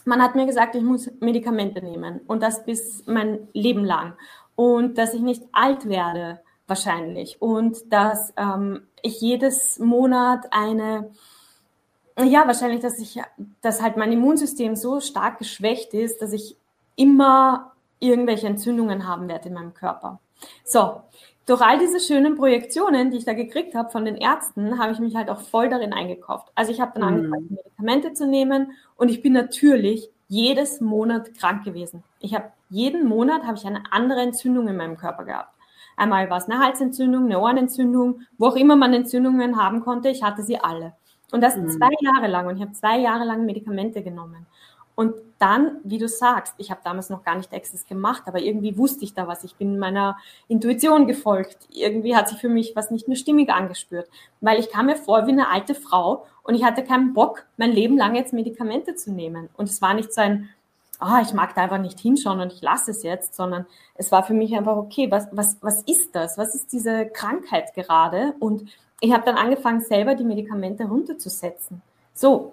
man 0.04 0.22
hat 0.22 0.36
mir 0.36 0.46
gesagt, 0.46 0.76
ich 0.76 0.82
muss 0.82 1.10
Medikamente 1.18 1.82
nehmen 1.82 2.20
und 2.28 2.40
das 2.40 2.64
bis 2.64 3.04
mein 3.06 3.48
Leben 3.52 3.84
lang 3.84 4.14
und 4.54 4.96
dass 4.96 5.12
ich 5.12 5.22
nicht 5.22 5.42
alt 5.50 5.88
werde 5.88 6.40
wahrscheinlich 6.68 7.42
und 7.42 7.92
dass 7.92 8.32
ähm, 8.36 8.82
ich 9.02 9.20
jedes 9.20 9.80
Monat 9.80 10.46
eine 10.52 11.10
ja 12.22 12.46
wahrscheinlich, 12.46 12.80
dass 12.80 13.00
ich 13.00 13.20
dass 13.60 13.82
halt 13.82 13.96
mein 13.96 14.12
Immunsystem 14.12 14.76
so 14.76 15.00
stark 15.00 15.38
geschwächt 15.38 15.94
ist, 15.94 16.22
dass 16.22 16.32
ich 16.32 16.56
immer 16.94 17.72
irgendwelche 18.00 18.46
Entzündungen 18.46 19.06
haben 19.06 19.28
werde 19.28 19.48
in 19.48 19.54
meinem 19.54 19.74
Körper. 19.74 20.20
So, 20.64 21.02
durch 21.46 21.62
all 21.62 21.78
diese 21.78 21.98
schönen 21.98 22.36
Projektionen, 22.36 23.10
die 23.10 23.18
ich 23.18 23.24
da 23.24 23.32
gekriegt 23.32 23.74
habe 23.74 23.90
von 23.90 24.04
den 24.04 24.16
Ärzten, 24.16 24.78
habe 24.78 24.92
ich 24.92 25.00
mich 25.00 25.16
halt 25.16 25.28
auch 25.28 25.40
voll 25.40 25.68
darin 25.68 25.92
eingekauft. 25.92 26.48
Also 26.54 26.70
ich 26.70 26.80
habe 26.80 26.98
dann 26.98 27.02
mhm. 27.02 27.16
angefangen, 27.16 27.48
Medikamente 27.50 28.12
zu 28.12 28.26
nehmen 28.26 28.72
und 28.96 29.10
ich 29.10 29.20
bin 29.20 29.32
natürlich 29.32 30.08
jedes 30.28 30.80
Monat 30.80 31.34
krank 31.34 31.64
gewesen. 31.64 32.04
Ich 32.20 32.34
habe 32.34 32.52
jeden 32.68 33.08
Monat 33.08 33.42
habe 33.42 33.56
ich 33.56 33.66
eine 33.66 33.82
andere 33.90 34.20
Entzündung 34.20 34.68
in 34.68 34.76
meinem 34.76 34.96
Körper 34.96 35.24
gehabt. 35.24 35.52
Einmal 35.96 36.30
war 36.30 36.38
es 36.38 36.48
eine 36.48 36.64
Halsentzündung, 36.64 37.24
eine 37.24 37.40
Ohrenentzündung, 37.40 38.20
wo 38.38 38.46
auch 38.46 38.56
immer 38.56 38.76
man 38.76 38.94
Entzündungen 38.94 39.60
haben 39.60 39.80
konnte, 39.80 40.08
ich 40.08 40.22
hatte 40.22 40.42
sie 40.42 40.58
alle. 40.58 40.94
Und 41.32 41.42
das 41.42 41.56
mhm. 41.56 41.68
zwei 41.68 41.90
Jahre 42.00 42.28
lang 42.28 42.46
und 42.46 42.56
ich 42.56 42.62
habe 42.62 42.72
zwei 42.72 42.98
Jahre 42.98 43.24
lang 43.24 43.44
Medikamente 43.44 44.02
genommen. 44.02 44.46
Und 44.94 45.14
dann, 45.40 45.78
wie 45.84 45.98
du 45.98 46.06
sagst, 46.06 46.54
ich 46.58 46.70
habe 46.70 46.82
damals 46.84 47.08
noch 47.08 47.24
gar 47.24 47.34
nicht 47.34 47.52
Access 47.52 47.86
gemacht, 47.86 48.24
aber 48.26 48.40
irgendwie 48.40 48.76
wusste 48.76 49.04
ich 49.04 49.14
da 49.14 49.26
was. 49.26 49.42
Ich 49.42 49.56
bin 49.56 49.78
meiner 49.78 50.18
Intuition 50.48 51.06
gefolgt. 51.06 51.66
Irgendwie 51.72 52.14
hat 52.14 52.28
sich 52.28 52.38
für 52.38 52.50
mich 52.50 52.76
was 52.76 52.90
nicht 52.90 53.08
mehr 53.08 53.16
stimmig 53.16 53.48
angespürt, 53.48 54.08
weil 54.40 54.60
ich 54.60 54.70
kam 54.70 54.86
mir 54.86 54.96
vor 54.96 55.26
wie 55.26 55.32
eine 55.32 55.48
alte 55.48 55.74
Frau 55.74 56.26
und 56.42 56.54
ich 56.54 56.62
hatte 56.62 56.84
keinen 56.84 57.14
Bock, 57.14 57.46
mein 57.56 57.72
Leben 57.72 57.96
lang 57.96 58.14
jetzt 58.14 58.34
Medikamente 58.34 58.94
zu 58.94 59.12
nehmen. 59.12 59.48
Und 59.56 59.68
es 59.68 59.80
war 59.80 59.94
nicht 59.94 60.12
so 60.12 60.20
ein, 60.20 60.50
ah, 60.98 61.18
oh, 61.18 61.22
ich 61.22 61.32
mag 61.32 61.54
da 61.54 61.62
einfach 61.62 61.78
nicht 61.78 61.98
hinschauen 61.98 62.40
und 62.40 62.52
ich 62.52 62.60
lasse 62.60 62.90
es 62.90 63.02
jetzt, 63.02 63.34
sondern 63.34 63.66
es 63.94 64.12
war 64.12 64.22
für 64.22 64.34
mich 64.34 64.54
einfach, 64.54 64.76
okay, 64.76 65.10
was, 65.10 65.28
was, 65.32 65.56
was 65.62 65.82
ist 65.84 66.14
das? 66.14 66.36
Was 66.36 66.54
ist 66.54 66.72
diese 66.72 67.06
Krankheit 67.06 67.74
gerade? 67.74 68.34
Und 68.40 68.68
ich 69.00 69.12
habe 69.12 69.24
dann 69.24 69.36
angefangen, 69.36 69.80
selber 69.80 70.14
die 70.14 70.24
Medikamente 70.24 70.84
runterzusetzen. 70.84 71.80
So, 72.12 72.52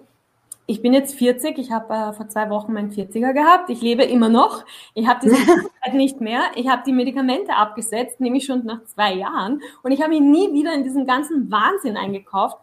ich 0.70 0.82
bin 0.82 0.92
jetzt 0.92 1.14
40, 1.14 1.56
ich 1.56 1.72
habe 1.72 1.94
äh, 1.94 2.12
vor 2.12 2.28
zwei 2.28 2.50
Wochen 2.50 2.74
meinen 2.74 2.90
40er 2.90 3.32
gehabt, 3.32 3.70
ich 3.70 3.80
lebe 3.80 4.04
immer 4.04 4.28
noch, 4.28 4.66
ich 4.92 5.08
habe 5.08 5.18
diese 5.22 5.36
Zeit 5.82 5.94
nicht 5.94 6.20
mehr, 6.20 6.42
ich 6.56 6.68
habe 6.68 6.82
die 6.84 6.92
Medikamente 6.92 7.56
abgesetzt, 7.56 8.20
nämlich 8.20 8.44
schon 8.44 8.66
nach 8.66 8.84
zwei 8.84 9.14
Jahren. 9.14 9.62
Und 9.82 9.92
ich 9.92 10.02
habe 10.02 10.10
mich 10.10 10.20
nie 10.20 10.52
wieder 10.52 10.74
in 10.74 10.84
diesen 10.84 11.06
ganzen 11.06 11.50
Wahnsinn 11.50 11.96
eingekauft, 11.96 12.58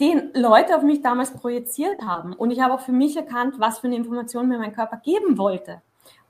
den 0.00 0.30
Leute 0.34 0.76
auf 0.76 0.82
mich 0.82 1.00
damals 1.00 1.32
projiziert 1.32 2.02
haben. 2.02 2.32
Und 2.32 2.50
ich 2.50 2.60
habe 2.60 2.74
auch 2.74 2.80
für 2.80 2.90
mich 2.90 3.16
erkannt, 3.16 3.54
was 3.58 3.78
für 3.78 3.86
eine 3.86 3.96
Information 3.96 4.48
mir 4.48 4.58
mein 4.58 4.74
Körper 4.74 4.96
geben 4.96 5.38
wollte. 5.38 5.80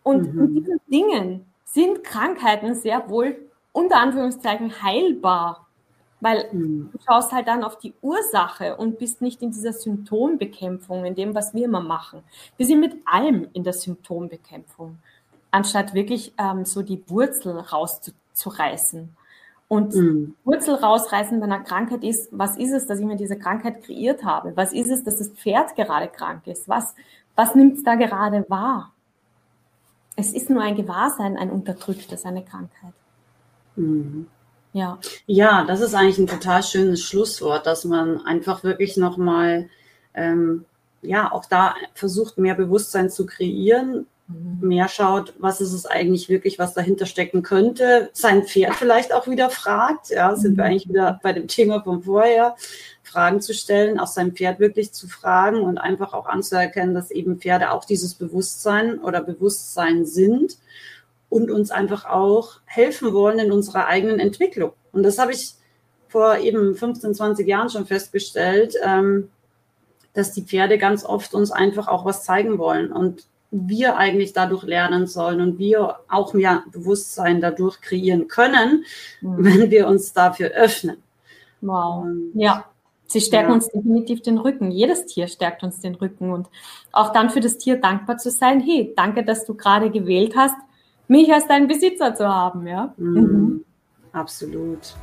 Und 0.03 0.35
mhm. 0.35 0.45
in 0.45 0.55
diesen 0.55 0.81
Dingen 0.89 1.47
sind 1.65 2.05
Krankheiten 2.05 2.75
sehr 2.75 3.09
wohl 3.09 3.51
unter 3.73 3.97
Anführungszeichen 3.97 4.83
heilbar, 4.83 5.62
weil 6.23 6.49
mhm. 6.53 6.89
du 6.93 6.99
schaust 7.05 7.33
halt 7.33 7.49
dann 7.49 7.65
auf 7.65 7.79
die 7.79 7.93
Ursache 8.01 8.77
und 8.77 8.99
bist 8.99 9.21
nicht 9.21 9.43
in 9.43 9.51
dieser 9.51 9.73
Symptombekämpfung, 9.73 11.05
in 11.05 11.17
dem, 11.17 11.35
was 11.35 11.53
wir 11.53 11.65
immer 11.65 11.81
machen. 11.81 12.23
Wir 12.57 12.65
sind 12.65 12.79
mit 12.79 12.95
allem 13.05 13.49
in 13.53 13.65
der 13.65 13.73
Symptombekämpfung, 13.73 14.99
anstatt 15.51 15.95
wirklich 15.95 16.33
ähm, 16.39 16.65
so 16.65 16.83
die 16.83 17.03
Wurzel 17.09 17.59
rauszureißen. 17.59 19.17
Und 19.67 19.95
mhm. 19.95 20.37
Wurzel 20.45 20.77
rausreißen 20.77 21.41
bei 21.41 21.47
einer 21.47 21.61
Krankheit 21.61 22.05
ist, 22.05 22.29
was 22.31 22.57
ist 22.57 22.73
es, 22.73 22.87
dass 22.87 23.01
ich 23.01 23.05
mir 23.05 23.17
diese 23.17 23.37
Krankheit 23.37 23.83
kreiert 23.83 24.23
habe? 24.23 24.57
Was 24.57 24.73
ist 24.73 24.91
es, 24.91 25.03
dass 25.03 25.17
das 25.17 25.31
Pferd 25.31 25.75
gerade 25.75 26.07
krank 26.07 26.47
ist? 26.47 26.69
Was, 26.69 26.95
was 27.35 27.57
nimmt 27.57 27.79
es 27.79 27.83
da 27.83 27.97
gerade 27.97 28.45
wahr? 28.49 28.93
Es 30.15 30.33
ist 30.33 30.51
nur 30.51 30.63
ein 30.63 30.77
Gewahrsein, 30.77 31.37
ein 31.37 31.51
unterdrücktes, 31.51 32.25
eine 32.27 32.45
Krankheit. 32.45 32.93
Mhm. 33.75 34.29
Ja. 34.73 34.99
Ja, 35.27 35.65
das 35.65 35.81
ist 35.81 35.95
eigentlich 35.95 36.19
ein 36.19 36.27
total 36.27 36.63
schönes 36.63 37.03
Schlusswort, 37.03 37.67
dass 37.67 37.85
man 37.85 38.25
einfach 38.25 38.65
wirklich 38.65 38.97
nochmal, 38.97 39.69
ähm, 40.15 40.65
ja, 41.03 41.31
auch 41.31 41.45
da 41.47 41.75
versucht, 41.95 42.39
mehr 42.39 42.55
Bewusstsein 42.55 43.11
zu 43.11 43.27
kreieren, 43.27 44.07
Mhm. 44.33 44.69
mehr 44.69 44.89
schaut, 44.89 45.35
was 45.39 45.61
ist 45.61 45.73
es 45.73 45.87
eigentlich 45.87 46.29
wirklich, 46.29 46.59
was 46.59 46.75
dahinter 46.75 47.07
stecken 47.07 47.43
könnte, 47.43 48.11
sein 48.13 48.45
Pferd 48.45 48.75
vielleicht 48.75 49.13
auch 49.13 49.27
wieder 49.27 49.51
fragt, 49.51 50.11
ja, 50.11 50.37
sind 50.37 50.57
wir 50.57 50.65
mhm. 50.65 50.71
eigentlich 50.71 50.89
wieder 50.89 51.21
bei 51.23 51.33
dem 51.33 51.49
Thema 51.49 51.83
von 51.83 52.03
vorher, 52.03 52.57
Fragen 53.03 53.41
zu 53.41 53.53
stellen, 53.53 53.99
auch 53.99 54.07
sein 54.07 54.33
Pferd 54.33 54.59
wirklich 54.59 54.93
zu 54.93 55.07
fragen 55.09 55.61
und 55.61 55.79
einfach 55.79 56.15
auch 56.15 56.27
anzuerkennen, 56.27 56.95
dass 56.95 57.11
eben 57.11 57.39
Pferde 57.39 57.73
auch 57.73 57.85
dieses 57.85 58.15
Bewusstsein 58.15 59.01
oder 59.01 59.21
Bewusstsein 59.21 60.07
sind 60.07 60.57
und 61.33 61.51
uns 61.51 61.71
einfach 61.71 62.05
auch 62.05 62.61
helfen 62.67 63.15
wollen 63.15 63.39
in 63.39 63.53
unserer 63.53 63.87
eigenen 63.87 64.21
Entwicklung. 64.21 64.73
Und 64.93 65.03
das 65.03 65.19
habe 65.19 65.33
ich 65.33 65.55
vor 66.09 66.37
eben 66.37 66.75
15, 66.75 67.15
20 67.15 67.49
Jahren 67.49 67.71
schon 67.71 67.87
festgestellt, 67.87 68.75
ähm, 68.85 69.31
dass 70.13 70.33
die 70.33 70.43
Pferde 70.43 70.77
ganz 70.77 71.07
oft 71.07 71.33
uns 71.33 71.51
einfach 71.51 71.89
auch 71.89 72.05
was 72.05 72.23
zeigen 72.23 72.59
wollen. 72.59 72.93
Und 72.93 73.25
wir 73.51 73.97
eigentlich 73.97 74.35
dadurch 74.35 74.65
lernen 74.65 75.07
sollen 75.07 75.41
und 75.41 75.59
wir 75.59 76.01
auch 76.07 76.35
mehr 76.35 76.65
Bewusstsein 76.71 77.41
dadurch 77.41 77.81
kreieren 77.81 78.29
können, 78.29 78.85
mhm. 79.23 79.37
wenn 79.39 79.71
wir 79.71 79.87
uns 79.89 80.13
dafür 80.13 80.51
öffnen. 80.51 80.99
Wow. 81.63 82.05
Und, 82.05 82.33
ja. 82.35 82.67
Sie 83.07 83.21
stärken 83.21 83.51
ja. 83.51 83.55
uns 83.55 83.69
definitiv 83.69 84.21
den 84.21 84.37
Rücken. 84.37 84.71
Jedes 84.71 85.07
Tier 85.07 85.29
stärkt 85.29 85.63
uns 85.63 85.81
den 85.81 85.95
Rücken 85.95 86.31
und 86.31 86.49
auch 86.93 87.13
dann 87.13 87.31
für 87.31 87.41
das 87.41 87.57
Tier 87.57 87.79
dankbar 87.79 88.19
zu 88.19 88.31
sein. 88.31 88.61
Hey, 88.61 88.93
danke, 88.97 89.23
dass 89.23 89.45
du 89.47 89.55
gerade 89.55 89.91
gewählt 89.91 90.35
hast, 90.37 90.57
mich 91.13 91.33
als 91.33 91.47
deinen 91.47 91.69
Besitzer 91.69 92.15
zu 92.15 92.27
haben. 92.27 92.67
Ja. 92.67 92.93
Mhm. 92.97 93.65
Absolut. 94.13 94.97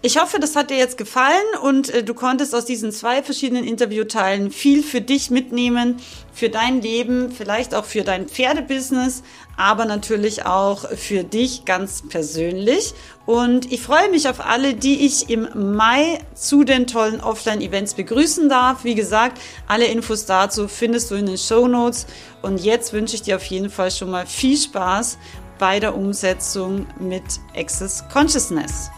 Ich 0.00 0.20
hoffe, 0.20 0.38
das 0.38 0.54
hat 0.54 0.70
dir 0.70 0.76
jetzt 0.76 0.96
gefallen 0.96 1.34
und 1.60 1.88
äh, 1.88 2.04
du 2.04 2.14
konntest 2.14 2.54
aus 2.54 2.64
diesen 2.64 2.92
zwei 2.92 3.20
verschiedenen 3.20 3.64
Interviewteilen 3.64 4.52
viel 4.52 4.84
für 4.84 5.00
dich 5.00 5.28
mitnehmen, 5.28 5.96
für 6.32 6.48
dein 6.48 6.80
Leben, 6.80 7.32
vielleicht 7.32 7.74
auch 7.74 7.84
für 7.84 8.04
dein 8.04 8.28
Pferdebusiness, 8.28 9.24
aber 9.56 9.86
natürlich 9.86 10.46
auch 10.46 10.88
für 10.90 11.24
dich 11.24 11.64
ganz 11.64 12.04
persönlich. 12.08 12.94
Und 13.26 13.72
ich 13.72 13.82
freue 13.82 14.08
mich 14.08 14.28
auf 14.28 14.38
alle, 14.38 14.74
die 14.74 15.04
ich 15.04 15.30
im 15.30 15.48
Mai 15.74 16.20
zu 16.32 16.62
den 16.62 16.86
tollen 16.86 17.20
Offline-Events 17.20 17.94
begrüßen 17.94 18.48
darf. 18.48 18.84
Wie 18.84 18.94
gesagt, 18.94 19.40
alle 19.66 19.86
Infos 19.86 20.26
dazu 20.26 20.68
findest 20.68 21.10
du 21.10 21.16
in 21.16 21.26
den 21.26 21.38
Show 21.38 21.66
Notes. 21.66 22.06
Und 22.40 22.60
jetzt 22.60 22.92
wünsche 22.92 23.16
ich 23.16 23.22
dir 23.22 23.34
auf 23.34 23.44
jeden 23.46 23.68
Fall 23.68 23.90
schon 23.90 24.10
mal 24.10 24.26
viel 24.26 24.56
Spaß 24.56 25.18
bei 25.58 25.80
der 25.80 25.96
Umsetzung 25.96 26.86
mit 27.00 27.24
Access 27.56 28.04
Consciousness. 28.12 28.90